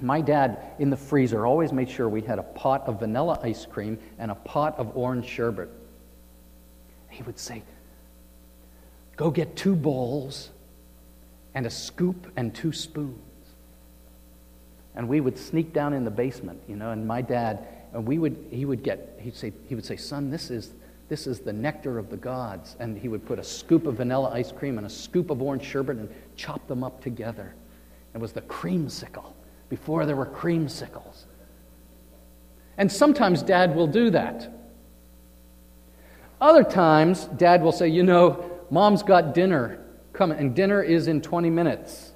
My 0.00 0.20
dad, 0.20 0.72
in 0.78 0.90
the 0.90 0.96
freezer, 0.96 1.46
always 1.46 1.72
made 1.72 1.88
sure 1.88 2.08
we 2.08 2.22
had 2.22 2.38
a 2.38 2.42
pot 2.42 2.82
of 2.86 3.00
vanilla 3.00 3.38
ice 3.42 3.66
cream 3.66 3.98
and 4.18 4.30
a 4.30 4.34
pot 4.34 4.78
of 4.78 4.96
orange 4.96 5.28
sherbet. 5.28 5.68
He 7.10 7.22
would 7.22 7.38
say, 7.38 7.62
Go 9.16 9.30
get 9.30 9.54
two 9.54 9.76
bowls 9.76 10.48
and 11.54 11.66
a 11.66 11.70
scoop 11.70 12.32
and 12.36 12.54
two 12.54 12.72
spoons. 12.72 13.20
And 14.94 15.08
we 15.08 15.20
would 15.20 15.38
sneak 15.38 15.72
down 15.72 15.92
in 15.92 16.04
the 16.04 16.10
basement, 16.10 16.60
you 16.68 16.76
know, 16.76 16.90
and 16.90 17.06
my 17.06 17.22
dad, 17.22 17.66
and 17.94 18.06
we 18.06 18.18
would, 18.18 18.36
he 18.50 18.64
would 18.64 18.82
get, 18.82 19.18
he'd 19.20 19.36
say, 19.36 19.52
he 19.68 19.74
would 19.74 19.84
say, 19.84 19.96
son, 19.96 20.30
this 20.30 20.50
is, 20.50 20.72
this 21.08 21.26
is 21.26 21.40
the 21.40 21.52
nectar 21.52 21.98
of 21.98 22.10
the 22.10 22.16
gods. 22.16 22.76
And 22.78 22.98
he 22.98 23.08
would 23.08 23.24
put 23.26 23.38
a 23.38 23.44
scoop 23.44 23.86
of 23.86 23.96
vanilla 23.96 24.30
ice 24.30 24.52
cream 24.52 24.78
and 24.78 24.86
a 24.86 24.90
scoop 24.90 25.30
of 25.30 25.40
orange 25.40 25.64
sherbet 25.64 25.96
and 25.96 26.08
chop 26.36 26.66
them 26.68 26.84
up 26.84 27.02
together. 27.02 27.54
It 28.14 28.20
was 28.20 28.32
the 28.32 28.42
creamsicle 28.42 29.32
before 29.68 30.04
there 30.04 30.16
were 30.16 30.26
creamsicles. 30.26 31.24
And 32.76 32.90
sometimes 32.90 33.42
dad 33.42 33.74
will 33.74 33.86
do 33.86 34.10
that. 34.10 34.52
Other 36.40 36.64
times, 36.64 37.26
dad 37.36 37.62
will 37.62 37.72
say, 37.72 37.88
You 37.88 38.02
know, 38.02 38.50
mom's 38.70 39.02
got 39.02 39.34
dinner 39.34 39.78
coming, 40.12 40.38
and 40.38 40.54
dinner 40.54 40.82
is 40.82 41.06
in 41.06 41.20
20 41.20 41.50
minutes. 41.50 42.11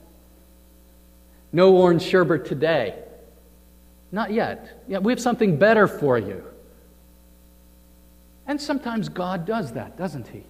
No 1.57 1.75
orange 1.75 2.03
sherbet 2.03 2.45
today. 2.45 3.03
Not 4.13 4.31
yet. 4.31 4.85
Yeah, 4.89 4.99
we 4.99 5.11
have 5.11 5.19
something 5.19 5.57
better 5.57 5.89
for 5.89 6.19
you. 6.19 6.45
And 8.47 8.61
sometimes 8.61 9.09
God 9.09 9.47
does 9.47 9.73
that, 9.73 9.97
doesn't 9.97 10.29
He? 10.29 10.43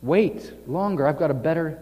Wait 0.00 0.66
longer. 0.66 1.06
I've 1.06 1.18
got 1.18 1.30
a 1.30 1.34
better 1.34 1.78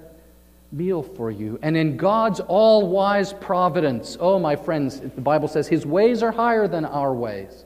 meal 0.73 1.05
for 1.05 1.31
you. 1.31 1.57
And 1.63 1.77
in 1.77 1.97
God's 1.97 2.41
all 2.41 2.89
wise 2.89 3.33
providence, 3.33 4.17
oh, 4.19 4.41
my 4.41 4.57
friends, 4.57 4.99
the 4.99 5.21
Bible 5.21 5.47
says 5.47 5.69
His 5.69 5.87
ways 5.87 6.21
are 6.21 6.33
higher 6.33 6.67
than 6.67 6.85
our 6.85 7.15
ways. 7.15 7.65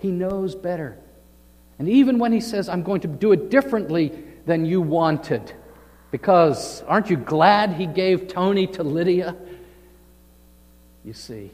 He 0.00 0.10
knows 0.10 0.54
better. 0.54 0.98
And 1.78 1.88
even 1.88 2.18
when 2.18 2.30
He 2.30 2.42
says, 2.42 2.68
I'm 2.68 2.82
going 2.82 3.00
to 3.00 3.08
do 3.08 3.32
it 3.32 3.48
differently 3.48 4.22
than 4.44 4.66
you 4.66 4.82
wanted, 4.82 5.50
because 6.10 6.82
aren't 6.82 7.08
you 7.08 7.16
glad 7.16 7.72
He 7.72 7.86
gave 7.86 8.28
Tony 8.28 8.66
to 8.66 8.82
Lydia? 8.82 9.34
You 11.06 11.14
see. 11.14 11.50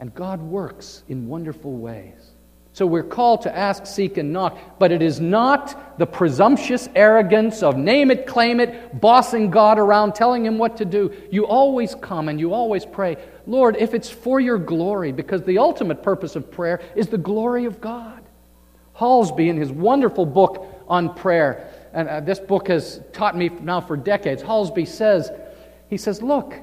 And 0.00 0.12
God 0.14 0.40
works 0.40 1.04
in 1.08 1.28
wonderful 1.28 1.76
ways. 1.76 2.32
So 2.72 2.86
we're 2.86 3.02
called 3.02 3.42
to 3.42 3.54
ask, 3.54 3.84
seek, 3.84 4.16
and 4.16 4.32
knock, 4.32 4.58
but 4.78 4.90
it 4.90 5.02
is 5.02 5.20
not 5.20 5.98
the 5.98 6.06
presumptuous 6.06 6.88
arrogance 6.96 7.62
of 7.62 7.76
name 7.76 8.10
it, 8.10 8.26
claim 8.26 8.60
it, 8.60 8.98
bossing 8.98 9.50
God 9.50 9.78
around, 9.78 10.14
telling 10.14 10.46
Him 10.46 10.56
what 10.56 10.78
to 10.78 10.86
do. 10.86 11.14
You 11.30 11.46
always 11.46 11.94
come 11.94 12.30
and 12.30 12.40
you 12.40 12.54
always 12.54 12.86
pray, 12.86 13.18
Lord, 13.46 13.76
if 13.76 13.92
it's 13.92 14.08
for 14.08 14.40
your 14.40 14.56
glory, 14.56 15.12
because 15.12 15.42
the 15.42 15.58
ultimate 15.58 16.02
purpose 16.02 16.34
of 16.34 16.50
prayer 16.50 16.80
is 16.96 17.08
the 17.08 17.18
glory 17.18 17.66
of 17.66 17.78
God. 17.78 18.22
Hallesby, 18.96 19.48
in 19.48 19.58
his 19.58 19.70
wonderful 19.70 20.24
book 20.24 20.66
on 20.88 21.14
prayer, 21.14 21.68
and 21.92 22.08
uh, 22.08 22.20
this 22.20 22.38
book 22.38 22.68
has 22.68 23.02
taught 23.12 23.36
me 23.36 23.50
now 23.50 23.82
for 23.82 23.98
decades, 23.98 24.42
Hallesby 24.42 24.88
says, 24.88 25.30
he 25.90 25.98
says, 25.98 26.22
Look, 26.22 26.54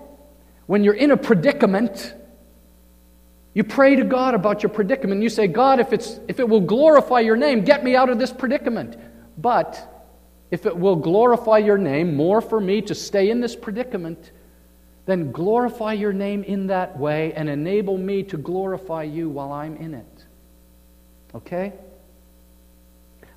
when 0.69 0.83
you're 0.83 0.93
in 0.93 1.09
a 1.09 1.17
predicament, 1.17 2.13
you 3.55 3.63
pray 3.63 3.95
to 3.95 4.03
God 4.03 4.35
about 4.35 4.61
your 4.61 4.69
predicament. 4.69 5.23
You 5.23 5.29
say, 5.29 5.47
God, 5.47 5.79
if, 5.79 5.91
it's, 5.91 6.19
if 6.27 6.39
it 6.39 6.47
will 6.47 6.61
glorify 6.61 7.21
your 7.21 7.38
name, 7.38 7.63
get 7.63 7.83
me 7.83 7.95
out 7.95 8.07
of 8.07 8.19
this 8.19 8.31
predicament. 8.31 8.95
But 9.35 10.05
if 10.51 10.67
it 10.67 10.77
will 10.77 10.95
glorify 10.95 11.57
your 11.57 11.79
name 11.79 12.15
more 12.15 12.39
for 12.39 12.61
me 12.61 12.83
to 12.83 12.93
stay 12.93 13.31
in 13.31 13.39
this 13.39 13.55
predicament, 13.55 14.31
then 15.07 15.31
glorify 15.31 15.93
your 15.93 16.13
name 16.13 16.43
in 16.43 16.67
that 16.67 16.95
way 16.99 17.33
and 17.33 17.49
enable 17.49 17.97
me 17.97 18.21
to 18.21 18.38
glorify 18.38 19.01
you 19.01 19.27
while 19.27 19.51
I'm 19.51 19.75
in 19.77 19.95
it. 19.95 20.25
Okay? 21.33 21.73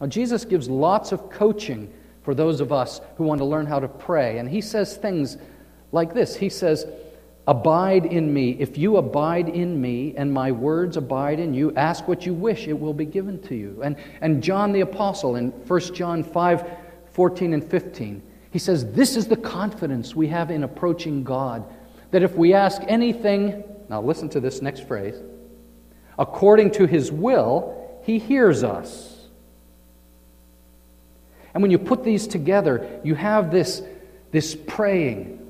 Now, 0.02 0.06
Jesus 0.06 0.44
gives 0.44 0.68
lots 0.68 1.12
of 1.12 1.30
coaching 1.30 1.90
for 2.24 2.34
those 2.34 2.60
of 2.60 2.72
us 2.72 3.00
who 3.16 3.24
want 3.24 3.38
to 3.38 3.46
learn 3.46 3.64
how 3.64 3.80
to 3.80 3.88
pray. 3.88 4.36
And 4.36 4.50
he 4.50 4.60
says 4.60 4.98
things 4.98 5.38
like 5.92 6.12
this 6.12 6.36
He 6.36 6.50
says, 6.50 6.86
Abide 7.48 8.06
in 8.06 8.32
me. 8.32 8.56
If 8.60 8.78
you 8.78 8.98
abide 8.98 9.48
in 9.48 9.80
me 9.80 10.14
and 10.16 10.32
my 10.32 10.52
words 10.52 10.96
abide 10.96 11.40
in 11.40 11.54
you, 11.54 11.74
ask 11.74 12.06
what 12.06 12.24
you 12.24 12.34
wish, 12.34 12.68
it 12.68 12.78
will 12.78 12.94
be 12.94 13.04
given 13.04 13.40
to 13.42 13.56
you. 13.56 13.80
And, 13.82 13.96
and 14.20 14.42
John 14.42 14.70
the 14.72 14.82
Apostle 14.82 15.36
in 15.36 15.50
1 15.50 15.80
John 15.94 16.22
5 16.22 16.78
14 17.12 17.52
and 17.52 17.62
15, 17.62 18.22
he 18.52 18.58
says, 18.58 18.92
This 18.92 19.16
is 19.16 19.26
the 19.26 19.36
confidence 19.36 20.14
we 20.14 20.28
have 20.28 20.50
in 20.50 20.62
approaching 20.62 21.24
God, 21.24 21.64
that 22.10 22.22
if 22.22 22.34
we 22.36 22.54
ask 22.54 22.80
anything, 22.86 23.64
now 23.88 24.00
listen 24.00 24.28
to 24.30 24.40
this 24.40 24.62
next 24.62 24.86
phrase, 24.86 25.16
according 26.18 26.70
to 26.72 26.86
his 26.86 27.10
will, 27.10 28.00
he 28.04 28.18
hears 28.18 28.62
us. 28.62 29.26
And 31.54 31.60
when 31.62 31.70
you 31.70 31.78
put 31.78 32.04
these 32.04 32.26
together, 32.26 33.00
you 33.04 33.14
have 33.14 33.50
this, 33.50 33.82
this 34.30 34.54
praying 34.54 35.41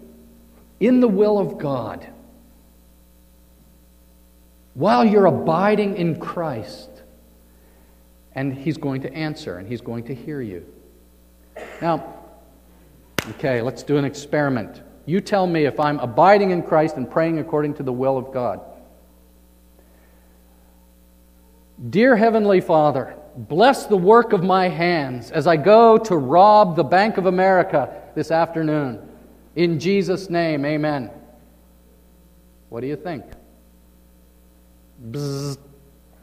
in 0.82 0.98
the 0.98 1.06
will 1.06 1.38
of 1.38 1.58
God, 1.58 2.04
while 4.74 5.04
you're 5.04 5.26
abiding 5.26 5.96
in 5.96 6.18
Christ, 6.18 6.90
and 8.32 8.52
He's 8.52 8.76
going 8.76 9.02
to 9.02 9.12
answer 9.14 9.58
and 9.58 9.68
He's 9.68 9.80
going 9.80 10.04
to 10.06 10.14
hear 10.14 10.40
you. 10.40 10.66
Now, 11.80 12.16
okay, 13.30 13.62
let's 13.62 13.84
do 13.84 13.96
an 13.96 14.04
experiment. 14.04 14.82
You 15.06 15.20
tell 15.20 15.46
me 15.46 15.66
if 15.66 15.78
I'm 15.78 16.00
abiding 16.00 16.50
in 16.50 16.64
Christ 16.64 16.96
and 16.96 17.08
praying 17.08 17.38
according 17.38 17.74
to 17.74 17.84
the 17.84 17.92
will 17.92 18.18
of 18.18 18.32
God. 18.32 18.60
Dear 21.90 22.16
Heavenly 22.16 22.60
Father, 22.60 23.14
bless 23.36 23.86
the 23.86 23.96
work 23.96 24.32
of 24.32 24.42
my 24.42 24.68
hands 24.68 25.30
as 25.30 25.46
I 25.46 25.58
go 25.58 25.96
to 25.96 26.16
rob 26.16 26.74
the 26.74 26.84
Bank 26.84 27.18
of 27.18 27.26
America 27.26 28.02
this 28.16 28.32
afternoon. 28.32 29.10
In 29.54 29.78
Jesus' 29.78 30.30
name, 30.30 30.64
amen. 30.64 31.10
What 32.68 32.80
do 32.80 32.86
you 32.86 32.96
think? 32.96 33.24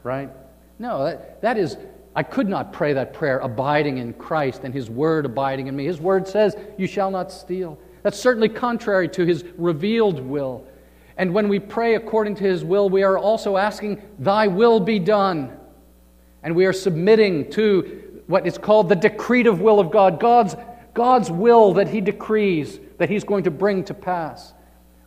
Right? 0.02 0.30
No, 0.78 1.04
that, 1.04 1.40
that 1.42 1.58
is, 1.58 1.76
I 2.16 2.22
could 2.22 2.48
not 2.48 2.72
pray 2.72 2.92
that 2.94 3.12
prayer 3.12 3.38
abiding 3.38 3.98
in 3.98 4.14
Christ 4.14 4.62
and 4.64 4.74
His 4.74 4.90
Word 4.90 5.26
abiding 5.26 5.68
in 5.68 5.76
me. 5.76 5.84
His 5.84 6.00
Word 6.00 6.26
says, 6.26 6.56
You 6.76 6.86
shall 6.86 7.10
not 7.10 7.30
steal. 7.30 7.78
That's 8.02 8.18
certainly 8.18 8.48
contrary 8.48 9.08
to 9.10 9.24
His 9.24 9.44
revealed 9.56 10.18
will. 10.20 10.66
And 11.16 11.32
when 11.34 11.48
we 11.48 11.58
pray 11.60 11.94
according 11.94 12.36
to 12.36 12.44
His 12.44 12.64
will, 12.64 12.88
we 12.88 13.02
are 13.04 13.18
also 13.18 13.56
asking, 13.56 14.02
Thy 14.18 14.48
will 14.48 14.80
be 14.80 14.98
done. 14.98 15.56
And 16.42 16.56
we 16.56 16.64
are 16.64 16.72
submitting 16.72 17.50
to 17.52 18.22
what 18.26 18.46
is 18.46 18.58
called 18.58 18.88
the 18.88 18.96
decretive 18.96 19.60
will 19.60 19.78
of 19.78 19.90
God, 19.90 20.18
God's, 20.18 20.56
God's 20.94 21.30
will 21.30 21.74
that 21.74 21.88
He 21.88 22.00
decrees 22.00 22.80
that 23.00 23.08
He's 23.08 23.24
going 23.24 23.44
to 23.44 23.50
bring 23.50 23.82
to 23.84 23.94
pass. 23.94 24.52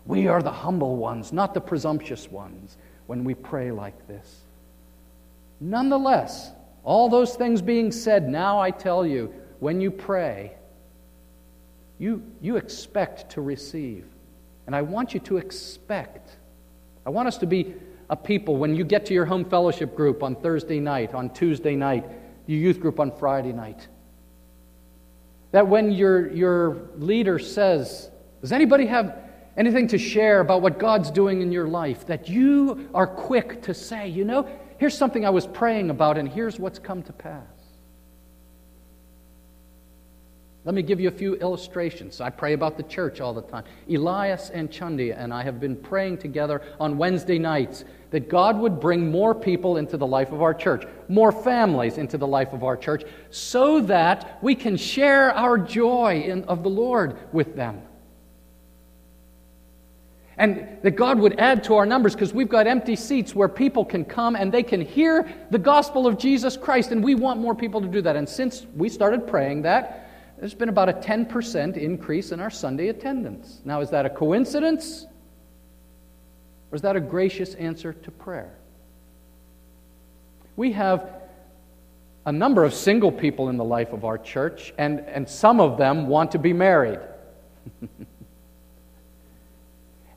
We 0.07 0.27
are 0.27 0.41
the 0.41 0.51
humble 0.51 0.95
ones, 0.95 1.31
not 1.31 1.53
the 1.53 1.61
presumptuous 1.61 2.27
ones, 2.29 2.75
when 3.05 3.23
we 3.23 3.35
pray 3.35 3.71
like 3.71 4.07
this. 4.07 4.41
Nonetheless, 5.61 6.51
all 6.83 7.07
those 7.07 7.35
things 7.35 7.61
being 7.61 7.91
said, 7.91 8.27
now 8.27 8.59
I 8.59 8.71
tell 8.71 9.05
you, 9.05 9.31
when 9.59 9.79
you 9.79 9.91
pray, 9.91 10.53
you, 11.99 12.23
you 12.41 12.55
expect 12.55 13.29
to 13.33 13.41
receive. 13.41 14.07
And 14.65 14.75
I 14.75 14.81
want 14.81 15.13
you 15.13 15.19
to 15.19 15.37
expect. 15.37 16.37
I 17.05 17.11
want 17.11 17.27
us 17.27 17.37
to 17.37 17.45
be 17.45 17.75
a 18.09 18.15
people, 18.15 18.57
when 18.57 18.75
you 18.75 18.83
get 18.83 19.05
to 19.05 19.13
your 19.13 19.25
home 19.25 19.45
fellowship 19.45 19.95
group 19.95 20.23
on 20.23 20.35
Thursday 20.37 20.79
night, 20.79 21.13
on 21.13 21.29
Tuesday 21.29 21.75
night, 21.75 22.05
your 22.47 22.59
youth 22.59 22.79
group 22.79 22.99
on 22.99 23.15
Friday 23.15 23.53
night, 23.53 23.87
that 25.53 25.67
when 25.67 25.91
your, 25.91 26.31
your 26.33 26.89
leader 26.97 27.37
says, 27.37 28.09
Does 28.41 28.51
anybody 28.51 28.87
have 28.87 29.19
anything 29.55 29.87
to 29.89 29.99
share 29.99 30.39
about 30.41 30.63
what 30.63 30.79
God's 30.79 31.11
doing 31.11 31.41
in 31.41 31.51
your 31.51 31.67
life? 31.67 32.07
That 32.07 32.27
you 32.27 32.89
are 32.93 33.05
quick 33.05 33.61
to 33.61 33.73
say, 33.73 34.09
You 34.09 34.25
know, 34.25 34.49
here's 34.79 34.97
something 34.97 35.25
I 35.25 35.29
was 35.29 35.45
praying 35.45 35.91
about, 35.91 36.17
and 36.17 36.27
here's 36.27 36.59
what's 36.59 36.79
come 36.79 37.03
to 37.03 37.13
pass. 37.13 37.52
Let 40.65 40.75
me 40.75 40.81
give 40.81 41.01
you 41.01 41.09
a 41.09 41.11
few 41.11 41.35
illustrations. 41.35 42.21
I 42.21 42.29
pray 42.29 42.53
about 42.53 42.77
the 42.77 42.83
church 42.83 43.19
all 43.19 43.33
the 43.33 43.41
time. 43.41 43.65
Elias 43.89 44.49
and 44.49 44.69
Chundi 44.69 45.13
and 45.17 45.33
I 45.33 45.43
have 45.43 45.59
been 45.59 45.75
praying 45.75 46.19
together 46.19 46.61
on 46.79 46.97
Wednesday 46.97 47.37
nights 47.37 47.83
that 48.11 48.29
God 48.29 48.57
would 48.59 48.79
bring 48.79 49.11
more 49.11 49.35
people 49.35 49.75
into 49.75 49.97
the 49.97 50.07
life 50.07 50.31
of 50.31 50.41
our 50.41 50.53
church, 50.53 50.85
more 51.09 51.33
families 51.33 51.97
into 51.97 52.17
the 52.17 52.27
life 52.27 52.53
of 52.53 52.63
our 52.63 52.77
church, 52.77 53.03
so 53.29 53.81
that 53.81 54.39
we 54.41 54.55
can 54.55 54.77
share 54.77 55.33
our 55.33 55.57
joy 55.57 56.21
in, 56.25 56.45
of 56.45 56.63
the 56.63 56.69
Lord 56.69 57.17
with 57.33 57.57
them. 57.57 57.81
And 60.37 60.79
that 60.81 60.91
God 60.91 61.19
would 61.19 61.39
add 61.39 61.63
to 61.65 61.75
our 61.75 61.85
numbers 61.85 62.13
because 62.13 62.33
we've 62.33 62.49
got 62.49 62.67
empty 62.67 62.95
seats 62.95 63.35
where 63.35 63.49
people 63.49 63.83
can 63.83 64.05
come 64.05 64.35
and 64.35 64.51
they 64.51 64.63
can 64.63 64.79
hear 64.79 65.29
the 65.51 65.59
gospel 65.59 66.07
of 66.07 66.17
Jesus 66.17 66.55
Christ, 66.55 66.91
and 66.91 67.03
we 67.03 67.15
want 67.15 67.39
more 67.39 67.53
people 67.53 67.81
to 67.81 67.87
do 67.87 68.01
that. 68.01 68.15
And 68.15 68.27
since 68.27 68.65
we 68.75 68.87
started 68.87 69.27
praying 69.27 69.63
that, 69.63 70.02
there's 70.43 70.53
been 70.53 70.67
about 70.67 70.89
a 70.89 70.93
10% 70.93 71.77
increase 71.77 72.33
in 72.33 72.41
our 72.41 72.49
Sunday 72.49 72.89
attendance. 72.89 73.61
Now, 73.63 73.79
is 73.79 73.91
that 73.91 74.05
a 74.05 74.09
coincidence? 74.09 75.05
Or 76.69 76.75
is 76.75 76.81
that 76.81 76.97
a 76.97 76.99
gracious 76.99 77.55
answer 77.55 77.93
to 77.93 78.11
prayer? 78.11 78.53
We 80.57 80.73
have 80.73 81.09
a 82.25 82.31
number 82.33 82.65
of 82.65 82.73
single 82.73 83.09
people 83.09 83.47
in 83.47 83.55
the 83.55 83.63
life 83.63 83.93
of 83.93 84.03
our 84.03 84.17
church, 84.17 84.73
and, 84.77 84.99
and 85.07 85.29
some 85.29 85.61
of 85.61 85.77
them 85.77 86.07
want 86.07 86.31
to 86.31 86.39
be 86.39 86.51
married. 86.51 86.99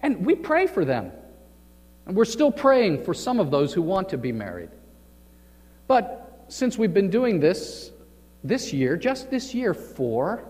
and 0.03 0.27
we 0.27 0.35
pray 0.35 0.67
for 0.67 0.85
them. 0.85 1.13
And 2.05 2.17
we're 2.17 2.25
still 2.25 2.51
praying 2.51 3.05
for 3.05 3.15
some 3.15 3.39
of 3.39 3.53
those 3.53 3.73
who 3.73 3.81
want 3.81 4.09
to 4.09 4.19
be 4.19 4.33
married. 4.33 4.71
But 5.87 6.47
since 6.49 6.77
we've 6.77 6.93
been 6.93 7.11
doing 7.11 7.39
this 7.39 7.93
this 8.49 8.73
year, 8.73 8.97
just 8.97 9.31
this 9.31 9.55
year, 9.55 9.75
four 9.75 10.45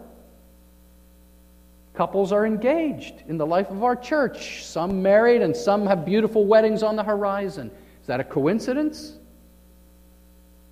couples 1.94 2.30
are 2.30 2.44
engaged 2.44 3.22
in 3.26 3.38
the 3.38 3.46
life 3.46 3.70
of 3.70 3.82
our 3.82 3.96
church. 3.96 4.64
Some 4.64 5.02
married, 5.02 5.42
and 5.42 5.56
some 5.56 5.86
have 5.86 6.04
beautiful 6.04 6.44
weddings 6.44 6.82
on 6.82 6.96
the 6.96 7.02
horizon. 7.02 7.70
Is 8.00 8.06
that 8.06 8.20
a 8.20 8.24
coincidence? 8.24 9.14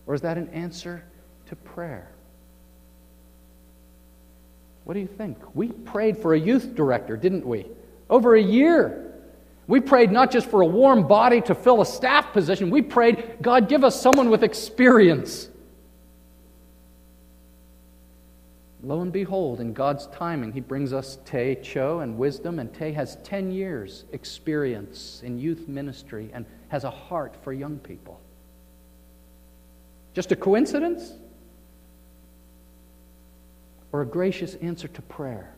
Or 0.07 0.15
is 0.15 0.21
that 0.21 0.37
an 0.37 0.49
answer 0.51 1.03
to 1.47 1.57
prayer? 1.57 2.11
What 4.85 4.95
do 4.95 5.01
you 5.01 5.07
think? 5.07 5.39
We 5.55 5.69
prayed 5.69 6.19
for 6.19 6.35
a 6.35 6.39
youth 6.39 6.75
director, 6.75 7.17
didn't 7.17 7.47
we? 7.47 7.67
Over 8.11 8.37
a 8.37 8.43
year. 8.43 9.13
We 9.67 9.81
prayed 9.81 10.13
not 10.13 10.31
just 10.31 10.51
for 10.51 10.61
a 10.61 10.67
warm 10.67 11.09
body 11.09 11.41
to 11.43 11.55
fill 11.55 11.81
a 11.81 11.87
staff 11.87 12.35
position, 12.35 12.69
we 12.69 12.83
prayed, 12.83 13.39
God, 13.41 13.67
give 13.67 13.83
us 13.83 13.99
someone 13.99 14.29
with 14.29 14.43
experience. 14.43 15.49
Lo 18.85 19.01
and 19.01 19.13
behold, 19.13 19.61
in 19.61 19.73
God's 19.73 20.07
timing, 20.09 20.53
He 20.53 20.61
brings 20.61 20.93
us 20.93 21.19
Tay 21.25 21.55
Cho 21.55 22.01
and 22.01 22.19
wisdom, 22.19 22.59
and 22.59 22.73
Tay 22.73 22.93
has 22.93 23.17
10 23.25 23.51
years' 23.51 24.05
experience 24.13 25.23
in 25.25 25.39
youth 25.39 25.67
ministry 25.69 26.31
and 26.35 26.45
has 26.69 26.85
a 26.85 26.91
heart 26.91 27.35
for 27.43 27.53
young 27.53 27.79
people. 27.79 28.21
Just 30.13 30.33
a 30.33 30.37
coincidence? 30.37 31.13
Or 33.91 34.03
a 34.03 34.07
gracious 34.07 34.55
answer 34.57 34.89
to 34.89 35.03
prayer? 35.03 35.55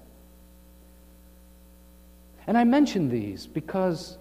And 2.46 2.56
I 2.56 2.62
mention 2.62 3.08
these 3.08 3.46
because 3.46 4.18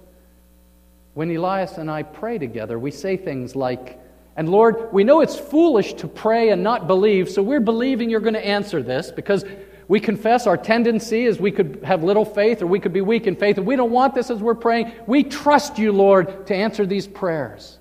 when 1.13 1.30
Elias 1.30 1.78
and 1.78 1.91
I 1.91 2.02
pray 2.02 2.39
together, 2.39 2.80
we 2.80 2.89
say 2.89 3.18
things 3.18 3.56
like, 3.56 4.00
and 4.36 4.50
Lord, 4.50 4.91
we 4.91 5.04
know 5.04 5.21
it's 5.21 5.38
foolish 5.38 5.93
to 5.95 6.08
pray 6.08 6.50
and 6.50 6.62
not 6.62 6.88
believe, 6.88 7.30
so 7.30 7.41
we're 7.41 7.62
believing 7.62 8.10
you're 8.10 8.19
going 8.19 8.34
to 8.34 8.45
answer 8.45 8.84
this 8.84 9.12
because 9.12 9.45
we 9.88 10.00
confess 10.00 10.48
our 10.48 10.58
tendency 10.58 11.26
is 11.26 11.39
we 11.39 11.52
could 11.52 11.82
have 11.84 12.04
little 12.04 12.26
faith 12.26 12.62
or 12.62 12.67
we 12.67 12.80
could 12.80 12.91
be 12.91 13.02
weak 13.02 13.28
in 13.28 13.36
faith, 13.36 13.58
and 13.58 13.65
we 13.65 13.76
don't 13.76 13.91
want 13.91 14.13
this 14.13 14.30
as 14.30 14.39
we're 14.39 14.56
praying. 14.56 14.91
We 15.08 15.24
trust 15.24 15.78
you, 15.78 15.91
Lord, 15.91 16.48
to 16.48 16.56
answer 16.56 16.86
these 16.86 17.08
prayers. 17.08 17.78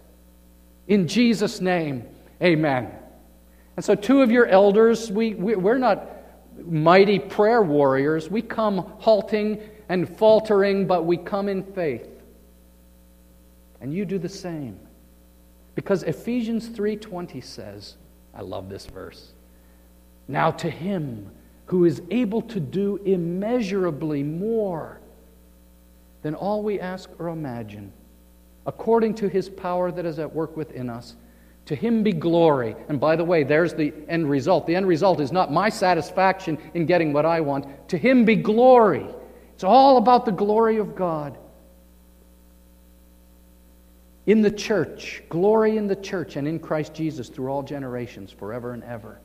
In 0.86 1.08
Jesus' 1.08 1.60
name, 1.60 2.04
amen. 2.42 2.92
And 3.76 3.84
so, 3.84 3.94
two 3.94 4.22
of 4.22 4.30
your 4.30 4.46
elders, 4.46 5.10
we, 5.10 5.34
we, 5.34 5.56
we're 5.56 5.78
not 5.78 6.08
mighty 6.64 7.18
prayer 7.18 7.62
warriors. 7.62 8.30
We 8.30 8.42
come 8.42 8.92
halting 8.98 9.60
and 9.88 10.08
faltering, 10.18 10.86
but 10.86 11.04
we 11.04 11.16
come 11.16 11.48
in 11.48 11.64
faith. 11.64 12.06
And 13.80 13.92
you 13.92 14.04
do 14.04 14.18
the 14.18 14.28
same. 14.28 14.78
Because 15.74 16.02
Ephesians 16.02 16.68
3:20 16.68 17.42
says, 17.42 17.96
I 18.34 18.42
love 18.42 18.68
this 18.68 18.86
verse. 18.86 19.32
Now 20.28 20.50
to 20.52 20.70
him 20.70 21.30
who 21.66 21.84
is 21.84 22.02
able 22.10 22.42
to 22.42 22.60
do 22.60 22.96
immeasurably 23.04 24.22
more 24.22 25.00
than 26.22 26.34
all 26.34 26.62
we 26.62 26.80
ask 26.80 27.10
or 27.18 27.28
imagine, 27.28 27.92
according 28.66 29.14
to 29.14 29.28
his 29.28 29.48
power 29.48 29.90
that 29.90 30.06
is 30.06 30.18
at 30.18 30.34
work 30.34 30.56
within 30.56 30.88
us, 30.88 31.16
to 31.66 31.74
him 31.74 32.02
be 32.02 32.12
glory. 32.12 32.76
And 32.88 33.00
by 33.00 33.16
the 33.16 33.24
way, 33.24 33.42
there's 33.42 33.74
the 33.74 33.92
end 34.08 34.28
result. 34.28 34.66
The 34.66 34.76
end 34.76 34.86
result 34.86 35.20
is 35.20 35.32
not 35.32 35.52
my 35.52 35.68
satisfaction 35.68 36.58
in 36.74 36.86
getting 36.86 37.12
what 37.12 37.24
I 37.24 37.40
want. 37.40 37.88
To 37.88 37.98
him 37.98 38.24
be 38.24 38.36
glory 38.36 39.06
it's 39.54 39.64
all 39.64 39.98
about 39.98 40.24
the 40.24 40.32
glory 40.32 40.78
of 40.78 40.96
God. 40.96 41.38
In 44.26 44.40
the 44.40 44.50
church, 44.50 45.22
glory 45.28 45.76
in 45.76 45.86
the 45.86 45.96
church 45.96 46.36
and 46.36 46.48
in 46.48 46.58
Christ 46.58 46.94
Jesus 46.94 47.28
through 47.28 47.48
all 47.48 47.62
generations, 47.62 48.30
forever 48.30 48.72
and 48.72 48.82
ever. 48.84 49.20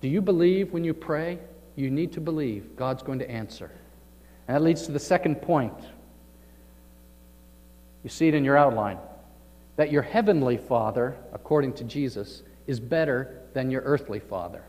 Do 0.00 0.08
you 0.08 0.20
believe 0.20 0.72
when 0.72 0.84
you 0.84 0.94
pray? 0.94 1.38
You 1.74 1.90
need 1.90 2.12
to 2.12 2.20
believe 2.20 2.76
God's 2.76 3.02
going 3.02 3.18
to 3.18 3.30
answer. 3.30 3.72
And 4.46 4.56
that 4.56 4.62
leads 4.62 4.86
to 4.86 4.92
the 4.92 5.00
second 5.00 5.42
point. 5.42 5.74
You 8.04 8.10
see 8.10 8.28
it 8.28 8.34
in 8.34 8.44
your 8.44 8.56
outline 8.56 8.98
that 9.76 9.92
your 9.92 10.02
heavenly 10.02 10.56
Father, 10.56 11.16
according 11.32 11.74
to 11.74 11.84
Jesus, 11.84 12.42
is 12.66 12.80
better 12.80 13.42
than 13.52 13.70
your 13.70 13.82
earthly 13.82 14.20
Father. 14.20 14.62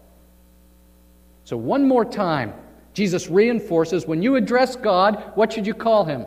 So, 1.45 1.55
one 1.55 1.87
more 1.87 2.03
time, 2.03 2.53
Jesus 2.93 3.29
reinforces 3.29 4.05
when 4.05 4.21
you 4.21 4.35
address 4.35 4.75
God, 4.75 5.31
what 5.35 5.53
should 5.53 5.65
you 5.65 5.73
call 5.73 6.03
him? 6.03 6.25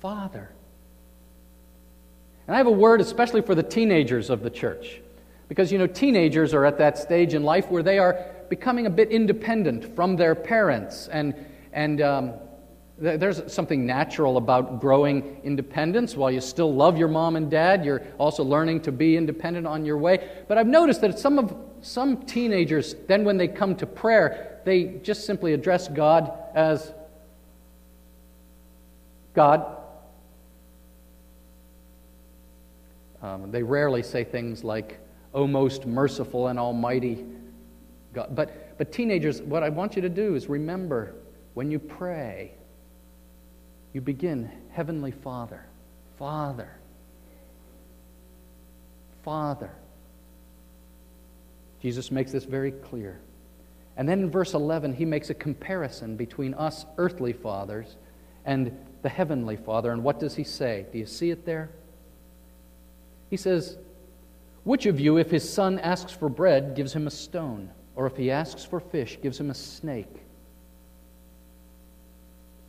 Father. 0.00 0.50
And 2.46 2.54
I 2.54 2.58
have 2.58 2.66
a 2.66 2.70
word 2.70 3.00
especially 3.00 3.42
for 3.42 3.54
the 3.54 3.62
teenagers 3.62 4.30
of 4.30 4.42
the 4.42 4.50
church. 4.50 5.00
Because, 5.48 5.70
you 5.70 5.78
know, 5.78 5.86
teenagers 5.86 6.54
are 6.54 6.64
at 6.64 6.78
that 6.78 6.98
stage 6.98 7.34
in 7.34 7.44
life 7.44 7.70
where 7.70 7.82
they 7.82 7.98
are 7.98 8.24
becoming 8.48 8.86
a 8.86 8.90
bit 8.90 9.10
independent 9.10 9.94
from 9.94 10.16
their 10.16 10.34
parents. 10.34 11.08
And, 11.08 11.34
and 11.72 12.00
um, 12.00 12.34
th- 13.00 13.20
there's 13.20 13.52
something 13.52 13.86
natural 13.86 14.36
about 14.36 14.80
growing 14.80 15.40
independence. 15.44 16.16
While 16.16 16.30
you 16.30 16.40
still 16.40 16.74
love 16.74 16.98
your 16.98 17.08
mom 17.08 17.36
and 17.36 17.50
dad, 17.50 17.84
you're 17.84 18.02
also 18.18 18.42
learning 18.42 18.82
to 18.82 18.92
be 18.92 19.16
independent 19.16 19.66
on 19.66 19.84
your 19.84 19.98
way. 19.98 20.28
But 20.48 20.58
I've 20.58 20.66
noticed 20.66 21.00
that 21.02 21.18
some, 21.18 21.38
of, 21.38 21.56
some 21.80 22.22
teenagers, 22.22 22.94
then 23.06 23.24
when 23.24 23.36
they 23.36 23.48
come 23.48 23.76
to 23.76 23.86
prayer, 23.86 24.60
they 24.64 24.98
just 25.02 25.26
simply 25.26 25.52
address 25.52 25.86
God 25.86 26.32
as 26.54 26.92
God. 29.34 29.75
Um, 33.26 33.50
they 33.50 33.62
rarely 33.62 34.04
say 34.04 34.22
things 34.22 34.62
like, 34.62 35.00
O 35.34 35.48
most 35.48 35.84
merciful 35.84 36.46
and 36.46 36.58
almighty 36.60 37.24
God. 38.12 38.36
But, 38.36 38.78
but 38.78 38.92
teenagers, 38.92 39.42
what 39.42 39.64
I 39.64 39.68
want 39.68 39.96
you 39.96 40.02
to 40.02 40.08
do 40.08 40.36
is 40.36 40.48
remember 40.48 41.14
when 41.54 41.70
you 41.70 41.80
pray, 41.80 42.52
you 43.92 44.00
begin, 44.00 44.48
Heavenly 44.70 45.10
Father, 45.10 45.66
Father, 46.18 46.70
Father. 49.24 49.72
Jesus 51.82 52.12
makes 52.12 52.30
this 52.30 52.44
very 52.44 52.70
clear. 52.70 53.18
And 53.96 54.08
then 54.08 54.20
in 54.20 54.30
verse 54.30 54.54
11, 54.54 54.94
he 54.94 55.04
makes 55.04 55.30
a 55.30 55.34
comparison 55.34 56.16
between 56.16 56.54
us 56.54 56.86
earthly 56.96 57.32
fathers 57.32 57.96
and 58.44 58.78
the 59.02 59.08
heavenly 59.08 59.56
Father. 59.56 59.90
And 59.90 60.04
what 60.04 60.20
does 60.20 60.36
he 60.36 60.44
say? 60.44 60.86
Do 60.92 60.98
you 60.98 61.06
see 61.06 61.30
it 61.30 61.44
there? 61.44 61.70
He 63.30 63.36
says, 63.36 63.76
Which 64.64 64.86
of 64.86 65.00
you, 65.00 65.16
if 65.18 65.30
his 65.30 65.48
son 65.48 65.78
asks 65.78 66.12
for 66.12 66.28
bread, 66.28 66.74
gives 66.74 66.92
him 66.92 67.06
a 67.06 67.10
stone? 67.10 67.70
Or 67.94 68.06
if 68.06 68.16
he 68.16 68.30
asks 68.30 68.64
for 68.64 68.80
fish, 68.80 69.18
gives 69.22 69.40
him 69.40 69.50
a 69.50 69.54
snake? 69.54 70.14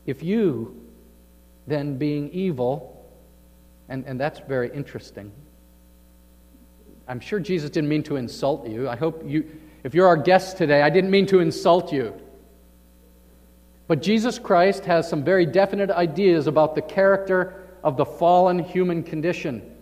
If 0.05 0.23
you, 0.23 0.81
then 1.67 1.97
being 1.97 2.29
evil, 2.29 3.05
and, 3.89 4.05
and 4.05 4.19
that's 4.19 4.39
very 4.39 4.73
interesting. 4.73 5.31
I'm 7.07 7.19
sure 7.19 7.39
Jesus 7.39 7.69
didn't 7.69 7.89
mean 7.89 8.03
to 8.03 8.15
insult 8.15 8.67
you. 8.67 8.87
I 8.89 8.95
hope 8.95 9.23
you 9.25 9.49
if 9.83 9.93
you're 9.93 10.07
our 10.07 10.17
guest 10.17 10.57
today, 10.57 10.81
I 10.81 10.89
didn't 10.89 11.11
mean 11.11 11.27
to 11.27 11.39
insult 11.39 11.93
you. 11.93 12.13
But 13.87 14.01
Jesus 14.01 14.37
Christ 14.37 14.83
has 14.85 15.07
some 15.07 15.23
very 15.23 15.45
definite 15.45 15.89
ideas 15.91 16.47
about 16.47 16.75
the 16.75 16.81
character 16.81 17.67
of 17.83 17.95
the 17.95 18.05
fallen 18.05 18.59
human 18.59 19.01
condition. 19.01 19.76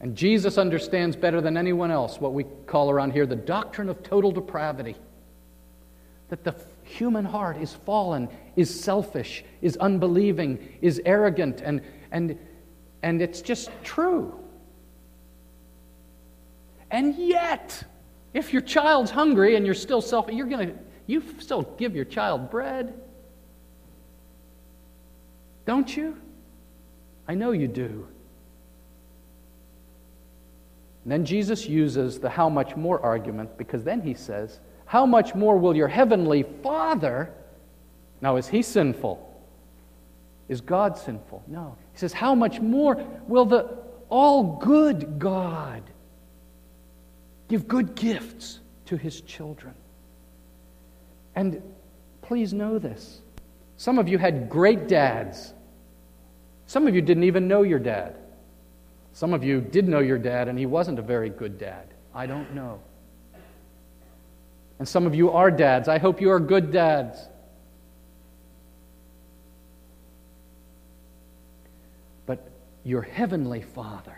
And 0.00 0.16
Jesus 0.16 0.58
understands 0.58 1.16
better 1.16 1.40
than 1.40 1.56
anyone 1.56 1.90
else 1.90 2.20
what 2.20 2.32
we 2.32 2.44
call 2.66 2.90
around 2.90 3.12
here 3.12 3.26
the 3.26 3.36
doctrine 3.36 3.88
of 3.88 4.02
total 4.02 4.30
depravity. 4.30 4.96
That 6.28 6.44
the 6.44 6.54
human 6.84 7.24
heart 7.24 7.56
is 7.56 7.72
fallen, 7.72 8.28
is 8.54 8.80
selfish, 8.80 9.44
is 9.60 9.76
unbelieving, 9.78 10.78
is 10.80 11.00
arrogant, 11.04 11.62
and, 11.62 11.80
and, 12.12 12.38
and 13.02 13.20
it's 13.20 13.40
just 13.40 13.70
true. 13.82 14.38
And 16.90 17.14
yet, 17.16 17.82
if 18.34 18.52
your 18.52 18.62
child's 18.62 19.10
hungry 19.10 19.56
and 19.56 19.66
you're 19.66 19.74
still 19.74 20.00
selfish, 20.00 20.34
you're 20.34 20.46
going 20.46 20.68
to, 20.68 20.74
you 21.06 21.22
still 21.38 21.62
give 21.76 21.96
your 21.96 22.04
child 22.04 22.50
bread. 22.50 22.94
Don't 25.66 25.94
you? 25.94 26.16
I 27.26 27.34
know 27.34 27.50
you 27.50 27.68
do. 27.68 28.06
And 31.04 31.12
then 31.12 31.24
Jesus 31.24 31.66
uses 31.66 32.18
the 32.18 32.28
how 32.28 32.48
much 32.48 32.76
more 32.76 33.00
argument 33.00 33.56
because 33.56 33.84
then 33.84 34.00
he 34.00 34.14
says, 34.14 34.60
How 34.86 35.06
much 35.06 35.34
more 35.34 35.58
will 35.58 35.74
your 35.76 35.88
heavenly 35.88 36.44
Father? 36.62 37.32
Now, 38.20 38.36
is 38.36 38.48
he 38.48 38.62
sinful? 38.62 39.24
Is 40.48 40.60
God 40.60 40.98
sinful? 40.98 41.42
No. 41.46 41.76
He 41.92 41.98
says, 41.98 42.12
How 42.12 42.34
much 42.34 42.60
more 42.60 43.02
will 43.26 43.44
the 43.44 43.78
all 44.10 44.56
good 44.56 45.18
God 45.18 45.82
give 47.48 47.66
good 47.66 47.94
gifts 47.94 48.60
to 48.86 48.96
his 48.96 49.20
children. 49.22 49.74
And 51.34 51.62
please 52.22 52.52
know 52.52 52.78
this. 52.78 53.20
Some 53.76 53.98
of 53.98 54.08
you 54.08 54.18
had 54.18 54.48
great 54.48 54.88
dads. 54.88 55.52
Some 56.66 56.86
of 56.86 56.94
you 56.94 57.02
didn't 57.02 57.24
even 57.24 57.48
know 57.48 57.62
your 57.62 57.78
dad. 57.78 58.16
Some 59.18 59.34
of 59.34 59.42
you 59.42 59.60
did 59.60 59.88
know 59.88 59.98
your 59.98 60.16
dad, 60.16 60.46
and 60.46 60.56
he 60.56 60.64
wasn't 60.64 61.00
a 61.00 61.02
very 61.02 61.28
good 61.28 61.58
dad. 61.58 61.88
I 62.14 62.26
don't 62.26 62.54
know. 62.54 62.78
And 64.78 64.86
some 64.86 65.08
of 65.08 65.14
you 65.16 65.32
are 65.32 65.50
dads. 65.50 65.88
I 65.88 65.98
hope 65.98 66.20
you 66.20 66.30
are 66.30 66.38
good 66.38 66.70
dads. 66.70 67.18
But 72.26 72.48
your 72.84 73.02
heavenly 73.02 73.60
Father 73.60 74.16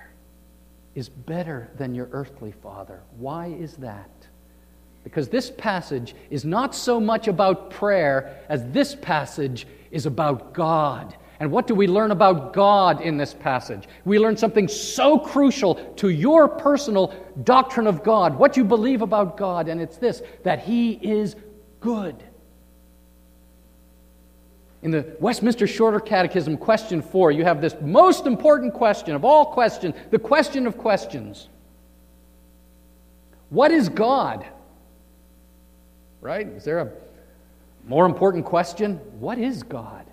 is 0.95 1.09
better 1.09 1.71
than 1.79 1.95
your 1.95 2.11
earthly 2.13 2.53
father. 2.53 3.01
Why 3.17 3.47
is 3.47 3.77
that? 3.77 4.11
Because 5.03 5.31
this 5.31 5.51
passage 5.51 6.15
is 6.29 6.45
not 6.45 6.75
so 6.75 7.01
much 7.01 7.27
about 7.27 7.71
prayer 7.71 8.39
as 8.51 8.67
this 8.67 8.95
passage 8.95 9.67
is 9.91 10.05
about 10.05 10.53
God. 10.53 11.17
And 11.41 11.51
what 11.51 11.67
do 11.67 11.75
we 11.75 11.87
learn 11.87 12.11
about 12.11 12.53
God 12.53 13.01
in 13.01 13.17
this 13.17 13.33
passage? 13.33 13.89
We 14.05 14.19
learn 14.19 14.37
something 14.37 14.69
so 14.69 15.19
crucial 15.19 15.77
to 15.97 16.11
your 16.11 16.47
personal 16.47 17.15
doctrine 17.45 17.87
of 17.87 18.05
God, 18.05 18.39
what 18.39 18.59
you 18.59 18.65
believe 18.65 19.01
about 19.01 19.39
God, 19.39 19.67
and 19.67 19.81
it's 19.81 19.97
this 19.97 20.23
that 20.43 20.61
He 20.61 20.93
is 20.93 21.37
good. 21.81 22.23
In 24.83 24.91
the 24.91 25.17
Westminster 25.19 25.67
Shorter 25.67 25.99
Catechism, 25.99 26.59
question 26.59 27.01
four, 27.01 27.33
you 27.33 27.45
have 27.45 27.63
this 27.63 27.75
most 27.81 28.27
important 28.27 28.75
question 28.75 29.15
of 29.15 29.25
all 29.25 29.47
questions, 29.47 29.95
the 30.11 30.19
question 30.19 30.67
of 30.67 30.77
questions. 30.77 31.49
What 33.49 33.71
is 33.71 33.89
God? 33.89 34.45
Right? 36.21 36.47
Is 36.47 36.65
there 36.65 36.81
a 36.81 36.91
more 37.87 38.05
important 38.05 38.45
question? 38.45 38.97
What 39.19 39.39
is 39.39 39.63
God? 39.63 40.10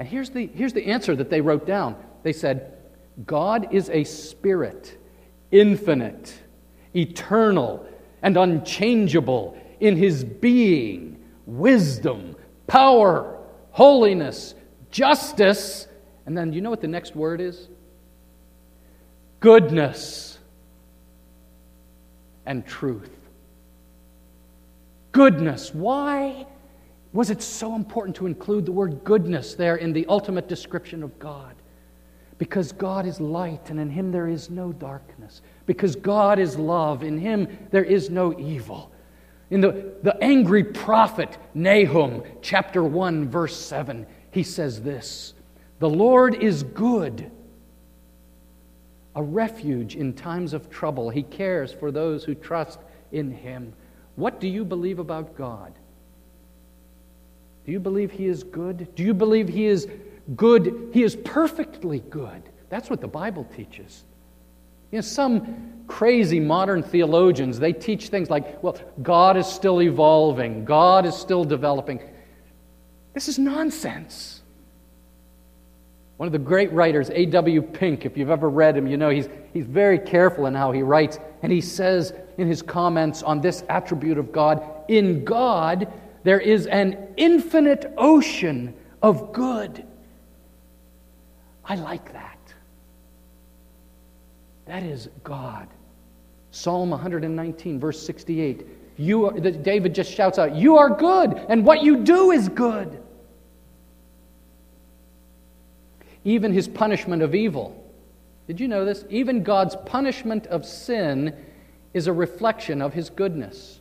And 0.00 0.08
here's 0.08 0.30
the, 0.30 0.46
here's 0.46 0.72
the 0.72 0.86
answer 0.86 1.14
that 1.14 1.28
they 1.28 1.42
wrote 1.42 1.66
down. 1.66 1.94
They 2.22 2.32
said, 2.32 2.72
God 3.26 3.68
is 3.70 3.90
a 3.90 4.04
spirit, 4.04 4.96
infinite, 5.50 6.32
eternal, 6.96 7.86
and 8.22 8.38
unchangeable 8.38 9.60
in 9.78 9.96
his 9.96 10.24
being, 10.24 11.22
wisdom, 11.44 12.34
power, 12.66 13.40
holiness, 13.72 14.54
justice, 14.90 15.86
and 16.24 16.34
then 16.34 16.54
you 16.54 16.62
know 16.62 16.70
what 16.70 16.80
the 16.80 16.88
next 16.88 17.14
word 17.14 17.42
is? 17.42 17.68
Goodness 19.40 20.38
and 22.46 22.66
truth. 22.66 23.10
Goodness. 25.12 25.74
Why 25.74 26.46
was 27.12 27.30
it 27.30 27.42
so 27.42 27.74
important 27.74 28.16
to 28.16 28.26
include 28.26 28.66
the 28.66 28.72
word 28.72 29.02
goodness 29.02 29.54
there 29.54 29.76
in 29.76 29.92
the 29.92 30.06
ultimate 30.06 30.48
description 30.48 31.02
of 31.02 31.18
God? 31.18 31.54
Because 32.38 32.72
God 32.72 33.04
is 33.04 33.20
light, 33.20 33.68
and 33.68 33.78
in 33.80 33.90
Him 33.90 34.12
there 34.12 34.28
is 34.28 34.48
no 34.48 34.72
darkness. 34.72 35.42
Because 35.66 35.96
God 35.96 36.38
is 36.38 36.56
love, 36.56 37.02
in 37.02 37.18
Him 37.18 37.48
there 37.70 37.84
is 37.84 38.10
no 38.10 38.38
evil. 38.38 38.90
In 39.50 39.60
the, 39.60 39.92
the 40.02 40.16
angry 40.22 40.62
prophet 40.62 41.36
Nahum, 41.54 42.22
chapter 42.40 42.84
1, 42.84 43.28
verse 43.28 43.56
7, 43.56 44.06
he 44.30 44.44
says 44.44 44.80
this 44.80 45.34
The 45.80 45.88
Lord 45.88 46.36
is 46.36 46.62
good, 46.62 47.30
a 49.16 49.22
refuge 49.22 49.96
in 49.96 50.14
times 50.14 50.52
of 50.52 50.70
trouble. 50.70 51.10
He 51.10 51.24
cares 51.24 51.72
for 51.72 51.90
those 51.90 52.24
who 52.24 52.34
trust 52.36 52.78
in 53.10 53.32
him. 53.32 53.72
What 54.14 54.38
do 54.38 54.46
you 54.46 54.64
believe 54.64 55.00
about 55.00 55.36
God? 55.36 55.72
Do 57.64 57.72
you 57.72 57.80
believe 57.80 58.10
he 58.10 58.26
is 58.26 58.42
good? 58.42 58.94
Do 58.94 59.02
you 59.02 59.14
believe 59.14 59.48
he 59.48 59.66
is 59.66 59.88
good? 60.36 60.90
He 60.92 61.02
is 61.02 61.16
perfectly 61.16 62.00
good. 62.10 62.42
That's 62.68 62.88
what 62.88 63.00
the 63.00 63.08
Bible 63.08 63.46
teaches. 63.56 64.04
You 64.90 64.98
know, 64.98 65.02
some 65.02 65.84
crazy 65.86 66.40
modern 66.40 66.82
theologians, 66.82 67.58
they 67.58 67.72
teach 67.72 68.08
things 68.08 68.30
like, 68.30 68.62
well, 68.62 68.76
God 69.02 69.36
is 69.36 69.46
still 69.46 69.82
evolving, 69.82 70.64
God 70.64 71.06
is 71.06 71.14
still 71.14 71.44
developing. 71.44 72.00
This 73.12 73.28
is 73.28 73.38
nonsense. 73.38 74.40
One 76.16 76.26
of 76.26 76.32
the 76.32 76.38
great 76.38 76.70
writers, 76.72 77.08
A.W. 77.10 77.62
Pink, 77.62 78.04
if 78.04 78.16
you've 78.18 78.30
ever 78.30 78.50
read 78.50 78.76
him, 78.76 78.86
you 78.86 78.98
know 78.98 79.08
he's, 79.08 79.28
he's 79.54 79.64
very 79.64 79.98
careful 79.98 80.46
in 80.46 80.54
how 80.54 80.70
he 80.70 80.82
writes. 80.82 81.18
And 81.42 81.50
he 81.50 81.62
says 81.62 82.12
in 82.36 82.46
his 82.46 82.60
comments 82.60 83.22
on 83.22 83.40
this 83.40 83.64
attribute 83.70 84.18
of 84.18 84.30
God 84.30 84.62
in 84.88 85.24
God, 85.24 85.90
there 86.22 86.40
is 86.40 86.66
an 86.66 87.14
infinite 87.16 87.92
ocean 87.96 88.74
of 89.02 89.32
good. 89.32 89.84
I 91.64 91.76
like 91.76 92.12
that. 92.12 92.38
That 94.66 94.82
is 94.82 95.08
God. 95.24 95.68
Psalm 96.50 96.90
119, 96.90 97.80
verse 97.80 98.04
68. 98.04 98.66
You 98.98 99.26
are, 99.26 99.32
David 99.32 99.94
just 99.94 100.12
shouts 100.12 100.38
out, 100.38 100.54
You 100.54 100.76
are 100.76 100.90
good, 100.90 101.34
and 101.48 101.64
what 101.64 101.82
you 101.82 102.04
do 102.04 102.32
is 102.32 102.48
good. 102.48 103.02
Even 106.24 106.52
his 106.52 106.68
punishment 106.68 107.22
of 107.22 107.34
evil. 107.34 107.76
Did 108.46 108.60
you 108.60 108.68
know 108.68 108.84
this? 108.84 109.04
Even 109.08 109.42
God's 109.42 109.76
punishment 109.86 110.46
of 110.48 110.66
sin 110.66 111.34
is 111.94 112.08
a 112.08 112.12
reflection 112.12 112.82
of 112.82 112.92
his 112.92 113.08
goodness. 113.08 113.80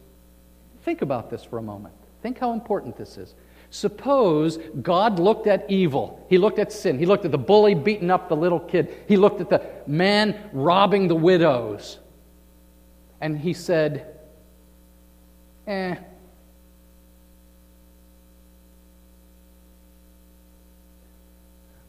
Think 0.84 1.02
about 1.02 1.30
this 1.30 1.43
for 1.43 1.58
a 1.58 1.62
moment. 1.62 1.99
Think 2.21 2.39
how 2.39 2.53
important 2.53 2.97
this 2.97 3.17
is. 3.17 3.34
Suppose 3.71 4.58
God 4.82 5.19
looked 5.19 5.47
at 5.47 5.69
evil. 5.69 6.25
He 6.29 6.38
looked 6.38 6.60
at 6.60 6.73
sin. 6.73 6.97
He 6.97 7.05
looked 7.05 7.25
at 7.25 7.32
the 7.32 7.38
bully 7.38 7.75
beating 7.75 8.10
up 8.10 8.27
the 8.27 8.36
little 8.36 8.60
kid. 8.60 8.93
He 9.08 9.15
looked 9.15 9.41
at 9.41 9.49
the 9.49 9.62
man 9.86 10.49
robbing 10.51 11.08
the 11.08 11.15
widows. 11.15 11.99
And 13.21 13.38
he 13.38 13.53
said, 13.53 14.19
eh. 15.67 15.95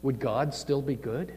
Would 0.03 0.19
God 0.19 0.55
still 0.55 0.83
be 0.83 0.97
good? 0.97 1.33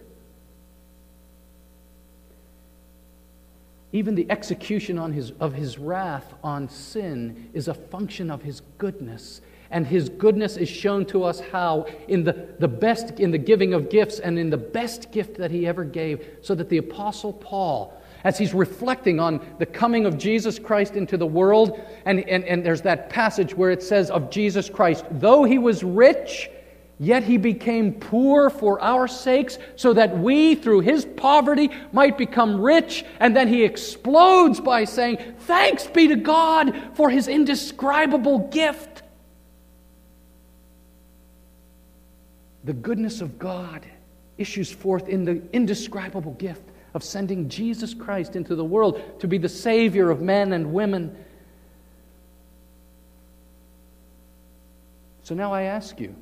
Even 3.94 4.16
the 4.16 4.26
execution 4.32 4.98
on 4.98 5.14
his, 5.14 5.32
of 5.40 5.54
his 5.54 5.78
wrath 5.78 6.34
on 6.44 6.68
sin 6.68 7.50
is 7.54 7.68
a 7.68 7.76
function 7.76 8.32
of 8.32 8.42
his 8.42 8.64
goodness. 8.80 9.40
And 9.70 9.86
his 9.86 10.10
goodness 10.10 10.58
is 10.58 10.68
shown 10.68 11.06
to 11.08 11.24
us 11.24 11.40
how 11.40 11.86
in 12.08 12.24
the, 12.24 12.48
the 12.60 12.68
best 12.68 13.20
in 13.20 13.30
the 13.30 13.38
giving 13.38 13.74
of 13.74 13.90
gifts 13.90 14.20
and 14.20 14.38
in 14.38 14.50
the 14.50 14.58
best 14.58 15.12
gift 15.12 15.38
that 15.38 15.52
he 15.52 15.68
ever 15.68 15.84
gave 15.84 16.28
so 16.42 16.54
that 16.56 16.70
the 16.70 16.78
apostle 16.78 17.34
paul 17.34 18.00
as 18.24 18.38
he's 18.38 18.54
reflecting 18.54 19.20
on 19.20 19.44
the 19.58 19.66
coming 19.66 20.06
of 20.06 20.16
jesus 20.16 20.60
christ 20.60 20.96
into 20.96 21.18
the 21.18 21.26
world 21.26 21.82
and, 22.06 22.20
and, 22.30 22.44
and 22.44 22.64
there's 22.64 22.84
that 22.84 23.10
passage 23.10 23.56
where 23.56 23.72
it 23.72 23.82
says 23.82 24.12
of 24.12 24.30
jesus 24.30 24.70
christ 24.70 25.06
though 25.10 25.44
he 25.44 25.58
was 25.58 25.84
rich 25.84 26.52
Yet 27.00 27.24
he 27.24 27.38
became 27.38 27.94
poor 27.94 28.50
for 28.50 28.80
our 28.82 29.08
sakes, 29.08 29.58
so 29.76 29.94
that 29.94 30.18
we, 30.18 30.56
through 30.56 30.82
his 30.82 31.06
poverty, 31.06 31.70
might 31.92 32.18
become 32.18 32.62
rich. 32.62 33.04
And 33.20 33.36
then 33.36 33.48
he 33.48 33.64
explodes 33.64 34.60
by 34.60 34.86
saying, 34.86 35.18
Thanks 35.40 35.88
be 35.88 36.08
to 36.10 36.16
God 36.16 36.96
for 36.96 37.10
his 37.10 37.28
indescribable 37.28 38.48
gift. 38.50 39.04
the 42.64 42.74
goodness 42.74 43.22
of 43.22 43.38
God 43.38 43.86
issues 44.38 44.72
forth 44.72 45.10
in 45.10 45.26
the 45.26 45.42
indescribable 45.52 46.34
gift 46.34 46.64
of 46.94 47.04
sending 47.04 47.50
Jesus 47.50 47.94
Christ 47.94 48.36
into 48.36 48.56
the 48.56 48.64
world 48.64 49.20
to 49.20 49.28
be 49.28 49.38
the 49.38 49.50
Savior 49.50 50.10
of 50.10 50.22
men 50.22 50.54
and 50.54 50.74
women. 50.74 51.16
So 55.24 55.36
now 55.36 55.54
I 55.54 55.64
ask 55.64 56.00
you 56.00 56.16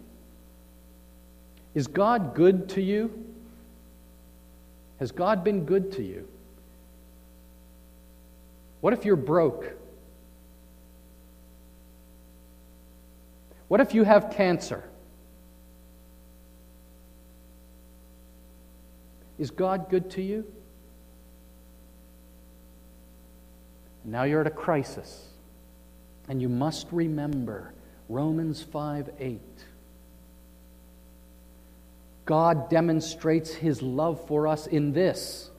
is 1.73 1.88
God 1.88 2.36
good 2.36 2.69
to 2.69 2.81
you? 2.81 3.25
Has 4.99 5.12
God 5.12 5.43
been 5.43 5.65
good 5.65 5.93
to 5.93 6.03
you? 6.03 6.27
What 8.81 8.93
if 8.93 9.05
you're 9.05 9.15
broke? 9.15 9.77
What 13.67 13.79
if 13.79 13.93
you 13.93 14.03
have 14.03 14.31
cancer? 14.31 14.84
Is 19.39 19.49
God 19.49 19.89
good 19.89 20.12
to 20.12 20.21
you? 20.21 20.45
Now 24.03 24.23
you're 24.23 24.41
at 24.41 24.47
a 24.47 24.51
crisis, 24.51 25.29
and 26.27 26.41
you 26.41 26.49
must 26.49 26.88
remember 26.91 27.73
Romans 28.10 28.62
5 28.62 29.10
8. 29.19 29.41
God 32.32 32.70
demonstrates 32.70 33.54
his 33.54 33.82
love 33.82 34.26
for 34.26 34.48
us 34.48 34.65
in 34.65 34.94
this. 34.94 35.52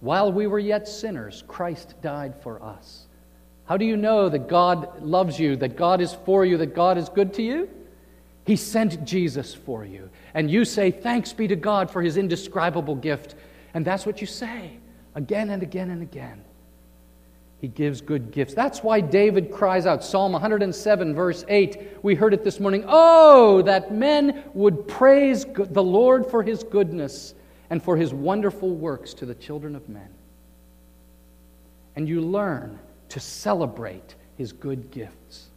While 0.00 0.30
we 0.30 0.46
were 0.46 0.58
yet 0.58 0.86
sinners, 0.86 1.42
Christ 1.48 1.94
died 2.02 2.34
for 2.42 2.62
us. 2.62 3.06
How 3.64 3.78
do 3.78 3.86
you 3.86 3.96
know 3.96 4.28
that 4.28 4.48
God 4.48 5.02
loves 5.02 5.40
you, 5.40 5.56
that 5.56 5.76
God 5.76 6.02
is 6.02 6.12
for 6.26 6.44
you, 6.44 6.58
that 6.58 6.74
God 6.74 6.98
is 6.98 7.08
good 7.08 7.32
to 7.32 7.42
you? 7.42 7.70
He 8.44 8.54
sent 8.54 9.02
Jesus 9.06 9.54
for 9.54 9.86
you. 9.86 10.10
And 10.34 10.50
you 10.50 10.66
say, 10.66 10.90
Thanks 10.90 11.32
be 11.32 11.48
to 11.48 11.56
God 11.56 11.90
for 11.90 12.02
his 12.02 12.18
indescribable 12.18 12.96
gift. 12.96 13.34
And 13.72 13.82
that's 13.82 14.04
what 14.04 14.20
you 14.20 14.26
say 14.26 14.76
again 15.14 15.48
and 15.48 15.62
again 15.62 15.88
and 15.88 16.02
again. 16.02 16.44
He 17.60 17.68
gives 17.68 18.00
good 18.00 18.30
gifts. 18.30 18.54
That's 18.54 18.82
why 18.82 19.00
David 19.00 19.50
cries 19.50 19.86
out, 19.86 20.04
Psalm 20.04 20.32
107, 20.32 21.14
verse 21.14 21.44
8. 21.48 21.98
We 22.02 22.14
heard 22.14 22.34
it 22.34 22.44
this 22.44 22.60
morning. 22.60 22.84
Oh, 22.86 23.62
that 23.62 23.92
men 23.92 24.44
would 24.52 24.86
praise 24.86 25.46
the 25.46 25.82
Lord 25.82 26.26
for 26.30 26.42
his 26.42 26.62
goodness 26.62 27.34
and 27.70 27.82
for 27.82 27.96
his 27.96 28.12
wonderful 28.12 28.70
works 28.70 29.14
to 29.14 29.26
the 29.26 29.34
children 29.34 29.74
of 29.74 29.88
men. 29.88 30.08
And 31.96 32.08
you 32.08 32.20
learn 32.20 32.78
to 33.10 33.20
celebrate 33.20 34.14
his 34.36 34.52
good 34.52 34.90
gifts. 34.90 35.48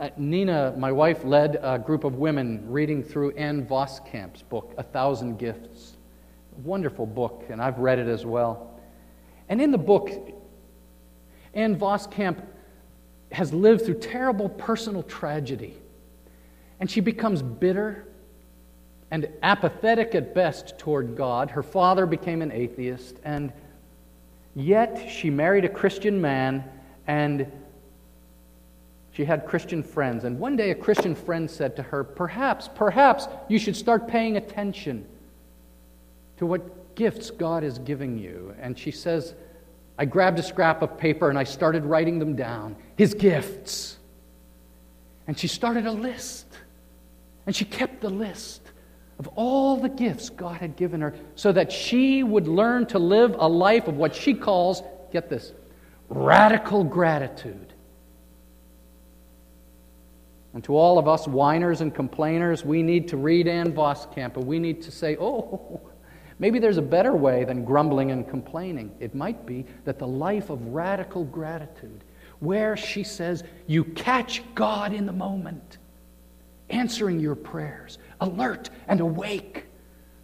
Uh, 0.00 0.10
Nina, 0.16 0.74
my 0.76 0.92
wife, 0.92 1.24
led 1.24 1.58
a 1.60 1.78
group 1.78 2.04
of 2.04 2.16
women 2.16 2.62
reading 2.70 3.02
through 3.02 3.32
Ann 3.32 3.66
Voskamp's 3.66 4.42
book, 4.42 4.72
A 4.78 4.82
Thousand 4.82 5.38
Gifts. 5.38 5.96
Wonderful 6.64 7.06
book, 7.06 7.44
and 7.50 7.62
I've 7.62 7.78
read 7.78 7.98
it 7.98 8.08
as 8.08 8.26
well. 8.26 8.78
And 9.48 9.60
in 9.60 9.70
the 9.70 9.78
book, 9.78 10.10
Ann 11.54 11.76
Voskamp 11.76 12.42
has 13.32 13.52
lived 13.52 13.84
through 13.84 14.00
terrible 14.00 14.48
personal 14.48 15.02
tragedy. 15.02 15.76
And 16.80 16.90
she 16.90 17.00
becomes 17.00 17.42
bitter 17.42 18.06
and 19.10 19.28
apathetic 19.42 20.14
at 20.14 20.34
best 20.34 20.78
toward 20.78 21.16
God. 21.16 21.50
Her 21.50 21.62
father 21.62 22.06
became 22.06 22.42
an 22.42 22.52
atheist, 22.52 23.16
and 23.24 23.52
yet 24.54 25.10
she 25.10 25.30
married 25.30 25.64
a 25.64 25.68
Christian 25.68 26.20
man 26.20 26.64
and 27.06 27.50
she 29.12 29.24
had 29.24 29.46
Christian 29.46 29.82
friends. 29.82 30.24
And 30.24 30.38
one 30.38 30.54
day 30.54 30.70
a 30.70 30.74
Christian 30.74 31.14
friend 31.14 31.50
said 31.50 31.74
to 31.76 31.82
her, 31.82 32.04
Perhaps, 32.04 32.68
perhaps 32.74 33.26
you 33.48 33.58
should 33.58 33.74
start 33.74 34.06
paying 34.06 34.36
attention 34.36 35.06
to 36.38 36.46
what 36.46 36.94
gifts 36.94 37.30
God 37.30 37.62
is 37.62 37.78
giving 37.78 38.18
you. 38.18 38.54
And 38.60 38.78
she 38.78 38.90
says, 38.90 39.34
I 39.98 40.04
grabbed 40.04 40.38
a 40.38 40.42
scrap 40.42 40.82
of 40.82 40.96
paper 40.96 41.28
and 41.28 41.38
I 41.38 41.44
started 41.44 41.84
writing 41.84 42.18
them 42.18 42.36
down. 42.36 42.76
His 42.96 43.14
gifts. 43.14 43.98
And 45.26 45.38
she 45.38 45.48
started 45.48 45.86
a 45.86 45.92
list. 45.92 46.46
And 47.46 47.54
she 47.54 47.64
kept 47.64 48.00
the 48.00 48.10
list 48.10 48.62
of 49.18 49.28
all 49.34 49.76
the 49.76 49.88
gifts 49.88 50.30
God 50.30 50.60
had 50.60 50.76
given 50.76 51.00
her 51.00 51.14
so 51.34 51.50
that 51.52 51.72
she 51.72 52.22
would 52.22 52.46
learn 52.46 52.86
to 52.86 52.98
live 52.98 53.34
a 53.38 53.48
life 53.48 53.88
of 53.88 53.96
what 53.96 54.14
she 54.14 54.34
calls, 54.34 54.82
get 55.12 55.28
this, 55.28 55.52
radical 56.08 56.84
gratitude. 56.84 57.72
And 60.54 60.62
to 60.64 60.76
all 60.76 60.98
of 60.98 61.08
us 61.08 61.26
whiners 61.26 61.80
and 61.80 61.94
complainers, 61.94 62.64
we 62.64 62.82
need 62.82 63.08
to 63.08 63.16
read 63.16 63.48
Ann 63.48 63.72
Voskamp 63.72 64.36
and 64.36 64.46
we 64.46 64.58
need 64.58 64.82
to 64.82 64.90
say, 64.90 65.16
oh, 65.20 65.80
maybe 66.38 66.58
there's 66.58 66.76
a 66.76 66.82
better 66.82 67.14
way 67.14 67.44
than 67.44 67.64
grumbling 67.64 68.10
and 68.10 68.28
complaining. 68.28 68.94
It 69.00 69.14
might 69.14 69.46
be 69.46 69.66
that 69.84 69.98
the 69.98 70.06
life 70.06 70.50
of 70.50 70.64
radical 70.66 71.24
gratitude, 71.24 72.04
where 72.40 72.76
she 72.76 73.02
says, 73.02 73.44
you 73.66 73.84
catch 73.84 74.42
God 74.54 74.92
in 74.92 75.06
the 75.06 75.12
moment, 75.12 75.78
answering 76.70 77.18
your 77.20 77.34
prayers, 77.34 77.98
alert 78.20 78.70
and 78.86 79.00
awake 79.00 79.64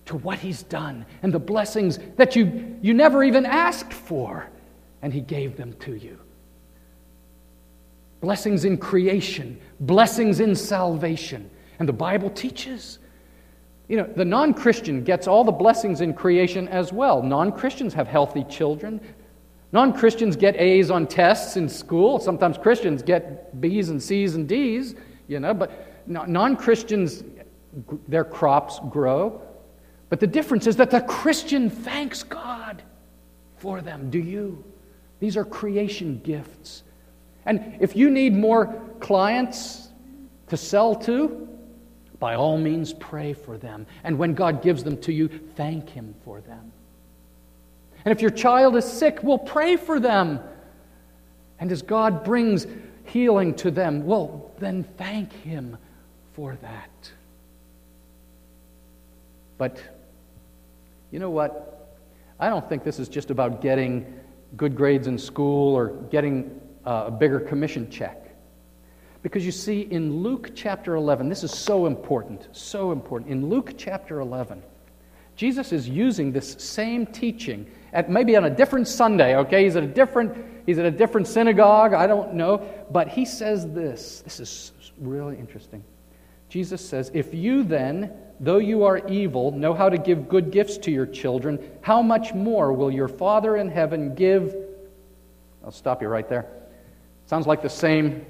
to 0.07 0.17
what 0.19 0.39
He's 0.39 0.63
done 0.63 1.07
and 1.23 1.33
the 1.33 1.39
blessings 1.39 1.99
that 2.17 2.37
you, 2.37 2.79
you 2.83 2.95
never 2.95 3.25
even 3.25 3.47
asked 3.47 3.93
for, 3.93 4.49
and 5.03 5.13
He 5.13 5.21
gave 5.21 5.57
them 5.57 5.73
to 5.81 5.95
you 5.95 6.19
blessings 8.25 8.65
in 8.65 8.79
creation, 8.79 9.61
blessings 9.81 10.41
in 10.41 10.55
salvation. 10.55 11.51
And 11.79 11.87
the 11.87 11.93
Bible 11.93 12.31
teaches. 12.31 12.99
You 13.89 13.99
know, 13.99 14.11
the 14.17 14.25
non 14.25 14.55
Christian 14.55 15.05
gets 15.05 15.27
all 15.27 15.45
the 15.45 15.53
blessings 15.53 16.01
in 16.01 16.15
creation 16.15 16.69
as 16.69 16.93
well. 16.93 17.23
Non 17.23 17.53
Christians 17.53 17.93
have 17.95 18.09
healthy 18.09 18.45
children. 18.45 19.01
Non 19.73 19.93
Christians 19.93 20.37
get 20.37 20.57
A's 20.57 20.91
on 20.91 21.07
tests 21.07 21.57
in 21.57 21.69
school. 21.69 22.19
Sometimes 22.19 22.57
Christians 22.57 23.03
get 23.03 23.61
B's 23.61 23.91
and 23.91 24.03
C's 24.03 24.37
and 24.37 24.49
D's, 24.49 24.95
you 25.29 25.41
know, 25.41 25.53
but 25.53 26.07
non 26.07 26.57
Christians, 26.57 27.25
their 28.09 28.25
crops 28.25 28.81
grow. 28.89 29.43
But 30.09 30.21
the 30.21 30.27
difference 30.27 30.67
is 30.67 30.77
that 30.77 30.91
the 30.91 31.01
Christian 31.01 31.69
thanks 31.69 32.23
God 32.23 32.83
for 33.57 33.81
them. 33.81 34.11
Do 34.11 34.19
you? 34.19 34.65
These 35.21 35.37
are 35.37 35.45
creation 35.45 36.21
gifts. 36.23 36.85
And 37.47 37.77
if 37.81 37.97
you 37.97 38.11
need 38.11 38.35
more 38.35 38.81
clients 39.01 39.89
to 40.49 40.57
sell 40.57 40.95
to, 40.97 41.49
by 42.25 42.37
all 42.37 42.57
means 42.57 42.95
pray 42.95 43.35
for 43.35 43.59
them. 43.59 43.87
And 44.03 44.17
when 44.17 44.33
God 44.33 44.63
gives 44.63 44.83
them 44.83 44.97
to 45.03 45.13
you, 45.13 45.29
thank 45.57 45.91
Him 45.91 46.15
for 46.25 46.41
them. 46.41 46.73
And 48.03 48.13
if 48.13 48.23
your 48.23 48.31
child 48.31 48.77
is 48.77 48.87
sick, 48.87 49.23
we'll 49.23 49.37
pray 49.37 49.77
for 49.77 50.01
them. 50.01 50.41
And 51.61 51.71
as 51.71 51.83
God 51.83 52.25
brings 52.25 52.67
healing 53.05 53.53
to 53.57 53.71
them, 53.71 54.07
well, 54.07 54.53
then 54.59 54.85
thank 54.97 55.35
Him 55.35 55.77
for 56.33 56.57
that. 56.63 57.13
But 59.59 59.83
you 61.11 61.19
know 61.19 61.29
what? 61.29 61.95
I 62.41 62.49
don't 62.49 62.67
think 62.67 62.85
this 62.85 62.99
is 62.99 63.11
just 63.11 63.31
about 63.31 63.61
getting 63.61 64.19
good 64.57 64.75
grades 64.75 65.09
in 65.09 65.19
school 65.19 65.75
or 65.75 65.89
getting 66.11 66.59
uh, 66.87 67.05
a 67.09 67.11
bigger 67.11 67.39
commission 67.39 67.91
check. 67.91 68.24
Because 69.25 69.47
you 69.47 69.53
see, 69.53 69.81
in 69.91 70.23
Luke 70.23 70.51
chapter 70.55 70.97
11, 70.97 71.31
this 71.31 71.45
is 71.45 71.51
so 71.51 71.87
important, 71.87 72.47
so 72.53 72.93
important. 72.93 73.31
In 73.31 73.49
Luke 73.49 73.73
chapter 73.79 74.21
11, 74.21 74.63
Jesus 75.35 75.73
is 75.73 75.89
using 75.89 76.31
this 76.31 76.53
same 76.59 77.07
teaching 77.07 77.67
at 77.95 78.11
maybe 78.11 78.37
on 78.37 78.45
a 78.45 78.51
different 78.51 78.87
Sunday, 78.87 79.35
okay? 79.37 79.65
He's 79.65 79.77
at 79.77 79.83
a 79.83 79.87
different, 79.87 80.37
he's 80.67 80.79
at 80.79 80.85
a 80.85 80.91
different 80.91 81.27
synagogue, 81.27 81.95
I 81.95 82.07
don't 82.07 82.35
know, 82.35 82.69
but 82.91 83.09
he 83.09 83.25
says 83.25 83.67
this. 83.73 84.21
This 84.21 84.41
is 84.41 84.73
really 85.01 85.39
interesting. 85.39 85.83
Jesus 86.51 86.87
says, 86.87 87.11
If 87.15 87.33
you 87.33 87.65
then, 87.65 88.13
though 88.41 88.59
you 88.59 88.85
are 88.85 88.99
evil, 89.09 89.53
know 89.53 89.73
how 89.73 89.89
to 89.89 89.97
give 89.97 90.29
good 90.29 90.51
gifts 90.51 90.77
to 90.77 90.91
your 90.91 91.07
children, 91.07 91.59
how 91.81 92.03
much 92.03 92.35
more 92.35 92.75
will 92.75 92.91
your 92.91 93.09
Father 93.09 93.57
in 93.57 93.71
heaven 93.71 94.15
give? 94.15 94.55
I'll 95.65 95.71
stop 95.71 96.03
you 96.03 96.09
right 96.09 96.29
there. 96.29 96.47
Sounds 97.25 97.47
like 97.47 97.63
the 97.63 97.71
same 97.71 98.27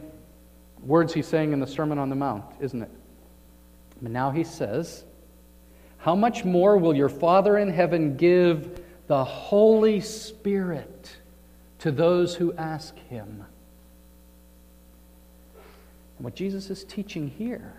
words 0.87 1.13
he's 1.15 1.27
saying 1.27 1.53
in 1.53 1.61
the 1.61 1.67
Sermon 1.67 1.99
on 1.99 2.09
the 2.11 2.17
Mount, 2.17 2.45
isn't 2.61 2.83
it? 2.83 2.91
But 4.03 4.13
now 4.13 4.31
he 4.31 4.45
says, 4.45 5.05
How 5.99 6.15
much 6.15 6.45
more 6.45 6.77
will 6.77 6.95
your 6.95 7.09
Father 7.09 7.59
in 7.59 7.69
heaven 7.71 8.17
give 8.17 8.81
the 9.07 9.25
Holy 9.25 10.01
Spirit 10.01 11.17
to 11.81 11.91
those 11.91 12.35
who 12.35 12.53
ask 12.55 12.97
him? 13.09 13.45
And 16.17 16.25
what 16.25 16.35
Jesus 16.35 16.71
is 16.71 16.85
teaching 16.85 17.29
here 17.29 17.75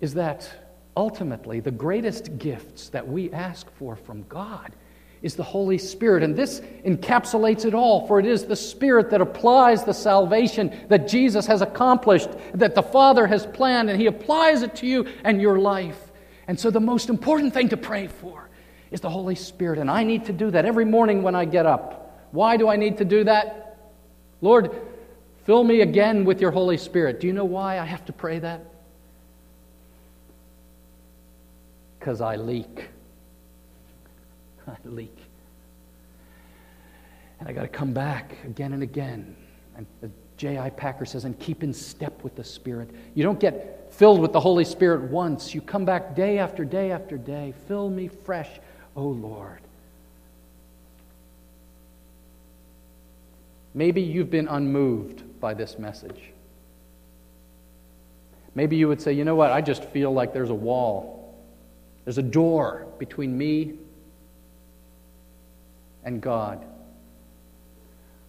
is 0.00 0.14
that 0.14 0.70
ultimately 0.96 1.60
the 1.60 1.70
greatest 1.70 2.38
gifts 2.38 2.88
that 2.90 3.06
we 3.06 3.32
ask 3.32 3.70
for 3.72 3.96
from 3.96 4.24
God 4.28 4.74
is 5.22 5.34
the 5.34 5.42
Holy 5.42 5.78
Spirit. 5.78 6.22
And 6.22 6.36
this 6.36 6.60
encapsulates 6.84 7.64
it 7.64 7.74
all, 7.74 8.06
for 8.06 8.20
it 8.20 8.26
is 8.26 8.44
the 8.44 8.56
Spirit 8.56 9.10
that 9.10 9.20
applies 9.20 9.84
the 9.84 9.94
salvation 9.94 10.74
that 10.88 11.08
Jesus 11.08 11.46
has 11.46 11.62
accomplished, 11.62 12.28
that 12.54 12.74
the 12.74 12.82
Father 12.82 13.26
has 13.26 13.46
planned, 13.46 13.90
and 13.90 14.00
He 14.00 14.06
applies 14.06 14.62
it 14.62 14.76
to 14.76 14.86
you 14.86 15.06
and 15.24 15.40
your 15.40 15.58
life. 15.58 16.00
And 16.48 16.58
so, 16.58 16.70
the 16.70 16.80
most 16.80 17.08
important 17.08 17.54
thing 17.54 17.70
to 17.70 17.76
pray 17.76 18.06
for 18.06 18.48
is 18.90 19.00
the 19.00 19.10
Holy 19.10 19.34
Spirit. 19.34 19.78
And 19.78 19.90
I 19.90 20.04
need 20.04 20.26
to 20.26 20.32
do 20.32 20.50
that 20.50 20.64
every 20.64 20.84
morning 20.84 21.22
when 21.22 21.34
I 21.34 21.44
get 21.44 21.66
up. 21.66 22.28
Why 22.30 22.56
do 22.56 22.68
I 22.68 22.76
need 22.76 22.98
to 22.98 23.04
do 23.04 23.24
that? 23.24 23.78
Lord, 24.40 24.70
fill 25.44 25.64
me 25.64 25.80
again 25.80 26.24
with 26.24 26.40
your 26.40 26.50
Holy 26.50 26.76
Spirit. 26.76 27.20
Do 27.20 27.26
you 27.26 27.32
know 27.32 27.44
why 27.44 27.78
I 27.80 27.84
have 27.84 28.04
to 28.06 28.12
pray 28.12 28.38
that? 28.40 28.64
Because 31.98 32.20
I 32.20 32.36
leak. 32.36 32.90
Leak. 34.84 35.16
And 37.38 37.48
I 37.48 37.52
got 37.52 37.62
to 37.62 37.68
come 37.68 37.92
back 37.92 38.36
again 38.44 38.72
and 38.72 38.82
again. 38.82 39.36
And 39.76 39.86
J.I. 40.36 40.70
Packer 40.70 41.04
says, 41.04 41.24
and 41.24 41.38
keep 41.38 41.62
in 41.62 41.72
step 41.72 42.22
with 42.22 42.34
the 42.34 42.44
Spirit. 42.44 42.90
You 43.14 43.22
don't 43.22 43.40
get 43.40 43.92
filled 43.92 44.20
with 44.20 44.32
the 44.32 44.40
Holy 44.40 44.64
Spirit 44.64 45.10
once. 45.10 45.54
You 45.54 45.60
come 45.60 45.84
back 45.84 46.14
day 46.14 46.38
after 46.38 46.64
day 46.64 46.90
after 46.90 47.16
day. 47.16 47.54
Fill 47.66 47.90
me 47.90 48.08
fresh, 48.08 48.50
O 48.94 49.04
Lord. 49.04 49.60
Maybe 53.74 54.00
you've 54.00 54.30
been 54.30 54.48
unmoved 54.48 55.40
by 55.40 55.52
this 55.52 55.78
message. 55.78 56.32
Maybe 58.54 58.76
you 58.76 58.88
would 58.88 59.02
say, 59.02 59.12
you 59.12 59.24
know 59.24 59.34
what, 59.34 59.52
I 59.52 59.60
just 59.60 59.84
feel 59.84 60.12
like 60.12 60.32
there's 60.32 60.48
a 60.48 60.54
wall. 60.54 61.34
There's 62.04 62.16
a 62.16 62.22
door 62.22 62.86
between 62.98 63.36
me 63.36 63.74
and 66.06 66.22
God? 66.22 66.64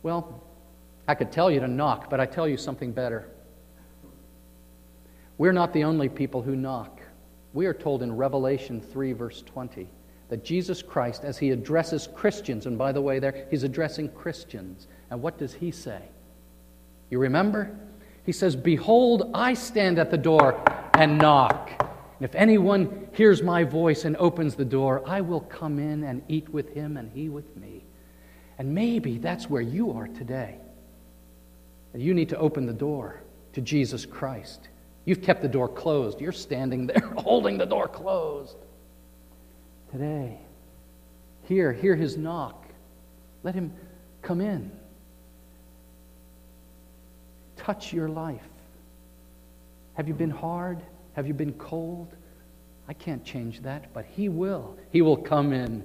Well, 0.04 0.44
I 1.08 1.16
could 1.16 1.32
tell 1.32 1.50
you 1.50 1.62
to 1.62 1.68
knock, 1.68 2.10
but 2.10 2.20
I 2.20 2.26
tell 2.26 2.48
you 2.48 2.58
something 2.58 2.92
better. 2.92 3.30
We're 5.38 5.54
not 5.54 5.72
the 5.72 5.86
only 5.86 6.10
people 6.10 6.42
who 6.42 6.56
knock. 6.56 7.00
We 7.54 7.66
are 7.68 7.74
told 7.74 8.04
in 8.04 8.18
Revelation 8.18 8.82
3, 8.82 9.14
verse 9.14 9.42
20, 9.44 9.88
that 10.30 10.44
Jesus 10.44 10.82
Christ, 10.82 11.24
as 11.24 11.38
he 11.38 11.52
addresses 11.52 12.10
Christians, 12.14 12.66
and 12.66 12.78
by 12.78 12.92
the 12.92 13.02
way, 13.02 13.20
there, 13.20 13.48
he's 13.50 13.64
addressing 13.64 14.10
Christians. 14.10 14.88
And 15.10 15.22
what 15.22 15.38
does 15.38 15.54
he 15.54 15.72
say? 15.72 16.02
You 17.10 17.20
remember? 17.20 17.74
He 18.26 18.34
says, 18.34 18.56
Behold, 18.56 19.32
I 19.34 19.54
stand 19.54 20.00
at 20.00 20.12
the 20.12 20.18
door 20.18 20.62
and 20.94 21.18
knock. 21.18 21.87
And 22.20 22.26
if 22.28 22.36
anyone 22.36 23.08
hears 23.14 23.44
my 23.44 23.64
voice 23.64 24.06
and 24.06 24.18
opens 24.18 24.56
the 24.56 24.66
door, 24.66 25.04
I 25.08 25.22
will 25.22 25.42
come 25.42 25.78
in 25.78 26.04
and 26.04 26.24
eat 26.28 26.50
with 26.50 26.74
him 26.74 26.98
and 26.98 27.12
he 27.12 27.30
with 27.30 27.56
me. 27.56 27.84
And 28.58 28.74
maybe 28.74 29.20
that's 29.20 29.50
where 29.50 29.62
you 29.62 29.92
are 29.92 30.08
today. 30.08 30.58
You 31.94 32.14
need 32.14 32.30
to 32.30 32.38
open 32.38 32.66
the 32.66 32.74
door 32.74 33.22
to 33.54 33.62
Jesus 33.62 34.06
Christ. 34.06 34.70
You've 35.06 35.22
kept 35.22 35.42
the 35.42 35.48
door 35.48 35.68
closed. 35.68 36.20
You're 36.20 36.32
standing 36.32 36.86
there 36.86 37.00
holding 37.18 37.58
the 37.58 37.66
door 37.66 37.88
closed. 37.88 38.56
Today, 39.92 40.38
hear, 41.44 41.72
hear 41.72 41.96
his 41.96 42.18
knock. 42.18 42.66
Let 43.44 43.56
him 43.56 43.74
come 44.22 44.42
in. 44.42 44.72
Touch 47.56 47.94
your 47.94 48.10
life. 48.10 48.42
Have 49.94 50.08
you 50.08 50.14
been 50.14 50.30
hard? 50.30 50.82
Have 51.18 51.28
you 51.28 51.34
been 51.34 51.54
cold? 51.54 52.16
I 52.88 52.94
can't 52.94 53.26
change 53.26 53.60
that, 53.64 53.94
but 53.94 54.06
he 54.06 54.30
will. 54.30 54.78
He 54.92 55.02
will 55.02 55.18
come 55.18 55.52
in. 55.52 55.84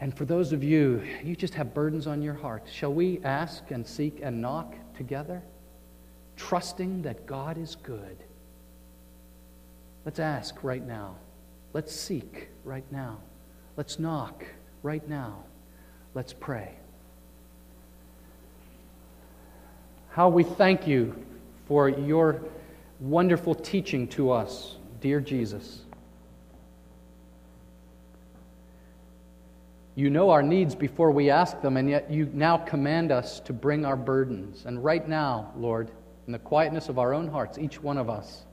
And 0.00 0.16
for 0.18 0.24
those 0.24 0.52
of 0.52 0.64
you, 0.64 1.00
you 1.22 1.36
just 1.36 1.54
have 1.54 1.72
burdens 1.72 2.08
on 2.08 2.22
your 2.22 2.34
heart. 2.34 2.64
Shall 2.68 2.92
we 2.92 3.20
ask 3.22 3.70
and 3.70 3.86
seek 3.86 4.18
and 4.20 4.42
knock 4.42 4.74
together? 4.96 5.44
trusting 6.36 7.02
that 7.02 7.26
God 7.26 7.58
is 7.58 7.76
good. 7.76 8.16
Let's 10.04 10.18
ask 10.18 10.62
right 10.64 10.84
now. 10.84 11.16
Let's 11.72 11.94
seek 11.94 12.48
right 12.64 12.84
now. 12.90 13.18
Let's 13.76 13.98
knock 13.98 14.44
right 14.82 15.06
now. 15.08 15.44
Let's 16.14 16.32
pray. 16.32 16.74
How 20.10 20.28
we 20.28 20.42
thank 20.42 20.86
you 20.86 21.14
for 21.66 21.88
your 21.88 22.42
wonderful 23.02 23.52
teaching 23.52 24.06
to 24.06 24.30
us, 24.30 24.76
dear 25.00 25.20
Jesus. 25.20 25.80
You 29.96 30.08
know 30.08 30.30
our 30.30 30.42
needs 30.42 30.76
before 30.76 31.10
we 31.10 31.28
ask 31.28 31.60
them, 31.60 31.76
and 31.76 31.90
yet 31.90 32.10
you 32.10 32.30
now 32.32 32.56
command 32.56 33.10
us 33.10 33.40
to 33.40 33.52
bring 33.52 33.84
our 33.84 33.96
burdens. 33.96 34.64
And 34.66 34.82
right 34.82 35.06
now, 35.06 35.52
Lord, 35.56 35.90
in 36.26 36.32
the 36.32 36.38
quietness 36.38 36.88
of 36.88 36.98
our 36.98 37.12
own 37.12 37.28
hearts, 37.28 37.58
each 37.58 37.82
one 37.82 37.98
of 37.98 38.08
us, 38.08 38.44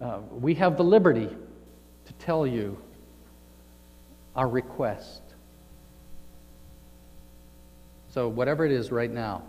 uh, 0.00 0.20
we 0.30 0.54
have 0.54 0.76
the 0.76 0.84
liberty 0.84 1.28
to 1.28 2.12
tell 2.14 2.46
you 2.46 2.80
our 4.36 4.48
request. 4.48 5.20
So, 8.08 8.28
whatever 8.28 8.64
it 8.64 8.72
is 8.72 8.92
right 8.92 9.10
now, 9.10 9.42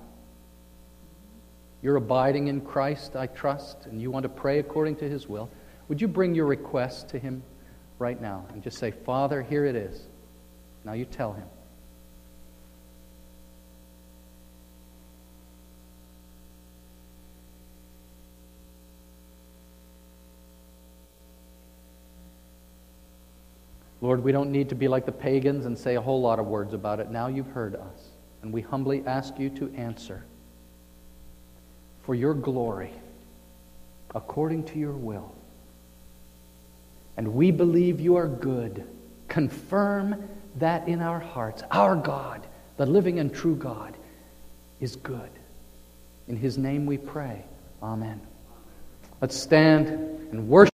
you're 1.84 1.98
abiding 1.98 2.48
in 2.48 2.62
Christ, 2.62 3.18
I 3.18 3.28
trust, 3.28 3.88
and 3.88 4.02
you 4.02 4.10
want 4.10 4.24
to 4.24 4.30
pray 4.30 4.60
according 4.60 4.96
to 4.96 5.10
his 5.10 5.28
will. 5.28 5.50
Would 5.90 6.00
you 6.00 6.08
bring 6.08 6.34
your 6.34 6.46
request 6.46 7.10
to 7.10 7.20
him 7.20 7.44
right 8.00 8.20
now 8.20 8.46
and 8.54 8.64
just 8.64 8.78
say, 8.78 8.90
Father, 8.90 9.42
here 9.42 9.66
it 9.66 9.76
is. 9.76 10.08
Now 10.86 10.94
you 10.94 11.04
tell 11.04 11.34
him. 11.34 11.44
Lord, 24.00 24.24
we 24.24 24.32
don't 24.32 24.52
need 24.52 24.70
to 24.70 24.76
be 24.76 24.88
like 24.88 25.06
the 25.06 25.12
pagans 25.12 25.66
and 25.66 25.78
say 25.78 25.96
a 25.96 26.02
whole 26.02 26.22
lot 26.22 26.40
of 26.40 26.46
words 26.46 26.74
about 26.74 27.02
it. 27.02 27.12
Now 27.12 27.28
you've 27.28 27.48
heard 27.48 27.76
us, 27.76 28.12
and 28.42 28.54
we 28.54 28.62
humbly 28.62 29.04
ask 29.06 29.38
you 29.38 29.50
to 29.52 29.74
answer 29.76 30.26
for 32.04 32.14
your 32.14 32.34
glory, 32.34 32.92
according 34.14 34.64
to 34.66 34.80
your 34.80 34.94
will. 34.94 35.34
And 37.18 37.34
we 37.34 37.52
believe 37.52 38.00
you 38.00 38.16
are 38.16 38.28
good. 38.28 38.86
Confirm 39.28 40.28
that 40.58 40.88
in 40.88 41.02
our 41.02 41.20
hearts. 41.20 41.64
Our 41.72 41.96
God, 41.96 42.46
the 42.78 42.86
living 42.86 43.20
and 43.20 43.34
true 43.34 43.56
God, 43.56 43.96
is 44.80 44.96
good. 44.98 45.30
In 46.28 46.36
his 46.36 46.58
name 46.58 46.86
we 46.86 46.98
pray. 46.98 47.44
Amen. 47.82 48.22
Let's 49.22 49.36
stand 49.38 49.88
and 50.32 50.48
worship. 50.48 50.72